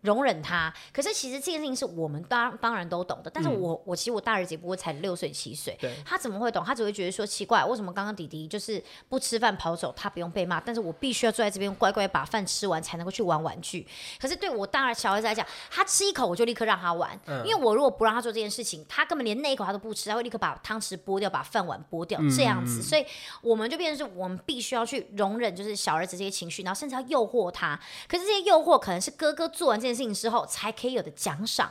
[0.03, 3.31] 容忍他，可是其实这件事情是我们当当然都懂的。
[3.31, 6.65] 但是我、嗯、我其实我大儿子不过才六岁七岁，对他怎么会懂？
[6.65, 13.87] 他只会觉得说奇怪，为什么刚刚弟弟就是不吃饭跑走，他不用被骂，但是我必须要坐在这边乖乖把饭吃完才能够去玩玩具。
[14.21, 22.81] 可是对我大儿小儿子来讲，他吃一口我就立刻让他玩，嗯、因为我如果不让他做这件事情，他根本连那一口他都不吃，他会立刻把汤匙拨掉，把饭碗拨掉，这样子。
[22.81, 23.05] 嗯、所以
[23.43, 27.79] 我们就变成是我们必须要去容忍，就是小儿子这些情绪，然后甚至要诱惑他。
[28.09, 31.71] 可是这些诱惑可能是哥哥做完这件事情之后才可以有的奖赏，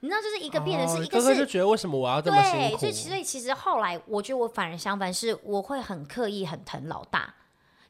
[0.00, 2.76] 你知道，就是一个变的是一个是，哥哥就觉得为什么我要这么辛苦？
[2.76, 7.34] 对，所以所以其实后来我觉得我反而相反，是我会很刻意很疼老大。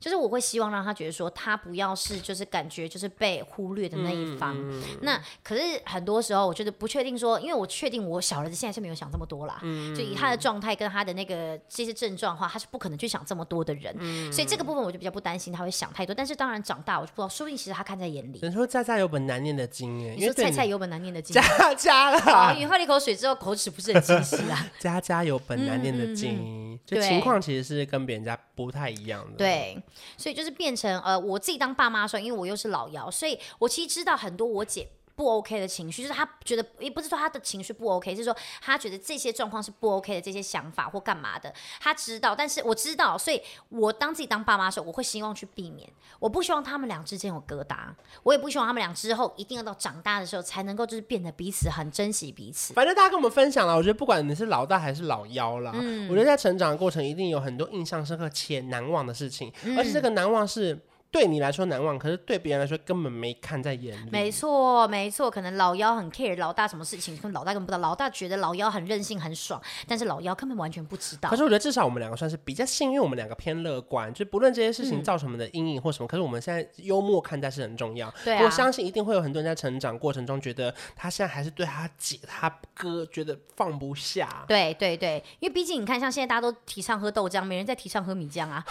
[0.00, 4.54] 就是我会希望让他觉得说他不要是就是感觉就是被忽略的那一方。
[4.56, 9.58] 嗯、那可是很多时候我觉得不确定说，因为我确定我小儿子现在是没有想这么多啦。
[9.62, 13.94] 嗯、就以他的状态跟他的那个这些症状的话，他是不可能去想这么多的人。
[13.98, 16.14] 嗯、所以这个部分我就比较不担心他会想太多。
[16.14, 18.38] 但是当然长大我就不知道，说不定其实他看在眼里。
[18.40, 22.54] 人说家家有本难念的经哎，你说菜菜有本难念的经，家家了。
[22.54, 24.66] 你喝了一口水之后口齿不是很清晰啊。
[24.78, 29.36] 家家有本难念的经，就情况其实是跟别人家不太一样的。
[29.36, 29.76] 对，
[30.16, 30.68] 所以就是变。
[30.68, 34.86] 变成呃，我自己当爸妈的时候，因为我又是老幺，所以我其实知道很多我姐
[35.18, 45.90] 不 OK 的情绪，就是他觉得也不是说他的情绪不 OK，是说他觉得这些状况是不 OK 的，这些想法或干嘛的，他知道，但是我知道，所以我当自己当爸妈的时候，我会希望去避免，
[46.20, 47.76] 我不希望他们俩之间有疙瘩，
[48.22, 52.72] 我也不希望他们俩之后一定要到长大的时候才能够就是变得彼此很珍惜彼此。
[52.74, 60.78] 反正大家跟我们分享了，我觉得不管你是老大还是老幺啦，嗯，我觉得在成长的过程一定有很多印象深刻且难忘的事情，嗯，而且这个难忘是。
[61.10, 64.10] 对你来说难忘，可是对别人来说根本没看在眼里。
[64.10, 67.78] 没错，没错，可能老幺很 care 老大什么事情，可能老大根本不知道。
[67.78, 71.30] 老大觉得老幺很任性很爽，但是老幺根本完全不知道。
[71.30, 78.12] 可是我觉得至少我们两个算是比较幸运，我们两个偏乐观，就不论这些事情造成我们的阴影或什么，嗯、可是我们现在幽默看待是很重要。
[78.24, 84.44] 对、啊，我相信一定会有很多人在成长过程中觉得他现在还是对他姐他哥觉得放不下。
[84.46, 88.62] 对对对，因为毕竟你看，像现在大家都提倡喝豆浆，没人在提倡喝米浆啊。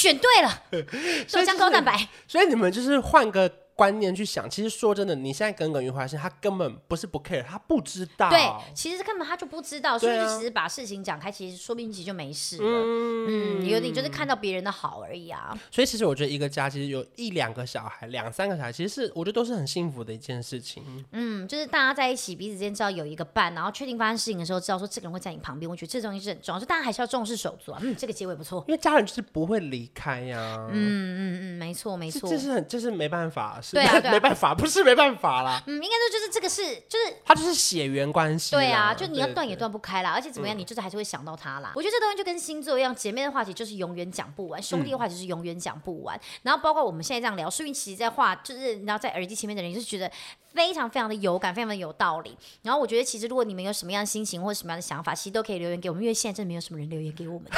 [0.00, 0.62] 选对了，
[1.30, 3.50] 豆浆高蛋白，所以你们就是换个。
[3.80, 8.28] 观念去想，其实说真的，你现在耿耿于怀，是他根本不是不 care，他不知道。
[8.28, 12.62] 对，其实根本他就不知道，所以就其实把事情讲开，其实说不定其实就没事了。
[12.62, 15.58] 嗯，有点、嗯、就是看到别人的好而已啊。
[15.70, 20.84] 所以其实我觉得一个家其实有一两个小孩，两三个小孩，其实是我觉得都是很幸福的一件事情。
[21.12, 25.70] 嗯，就是大家在一起，彼此之间知道有一个伴，然后确定发生事情的时候，知道说这个人会在你旁边。
[25.70, 27.80] 我觉得这东西是很重要，就大家还是要重视手足啊。
[27.82, 30.68] 嗯，这个结尾不错，因为家人就是不会离开呀、啊。
[30.70, 34.54] 嗯嗯嗯，没错没错，这是很这是没办法，是对啊，对啊没办法。
[34.54, 41.70] 不是没办法啦，嗯，应该说就是这个是就是他就是血缘关系，对啊，就你要断也断不开啦，而且怎么样，你就是还是会想到他啦。
[41.70, 46.16] 嗯、我觉得这东西就跟星座一样，姐妹的话题就是永远讲不完，兄弟的话题就是永远讲不完。
[46.16, 50.10] 嗯、然后包括我们现在这样聊，说明其实在话就是你知道在耳机前面的人就是觉得
[50.52, 52.36] 非常非常的有感，非常的有道理。
[52.62, 57.48] 然后我觉得其实如果你们有什么样的心情或者什么样的想法，其实都可以留言给我们，因为现在真的没有什么人留言给我们。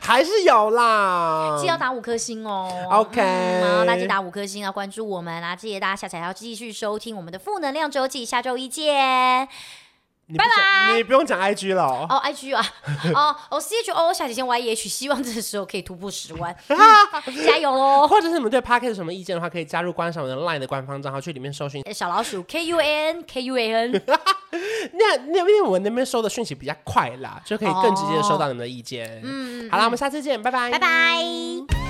[0.00, 2.70] 还是有啦，记得要打五颗星哦。
[2.90, 3.20] OK，
[3.62, 5.54] 好，大家记得打五颗星，要关注我们啊！
[5.56, 9.48] 谢谢大家下载，要继续收听我们的负能量周记，下周一见。
[10.38, 12.06] 拜拜，你不用讲 IG 了哦。
[12.08, 12.64] 哦，IG 啊，
[13.14, 16.56] 哦，哦，C H O 下底线 Y E H，希望这个时候可以突破十万，
[17.46, 18.08] 加油喽！
[18.08, 24.02] 或者是你们对 Podcast 有什么意见的话，可以加入观赏我的 LINE 的官方账号，去里面搜寻小老鼠 K U A N K U A N。
[24.94, 29.20] 那那因为我那边收的讯息比较快啦，就可以更直接的收到你们的意见。
[29.22, 31.83] 嗯，好了，我们下次见，拜拜，拜拜。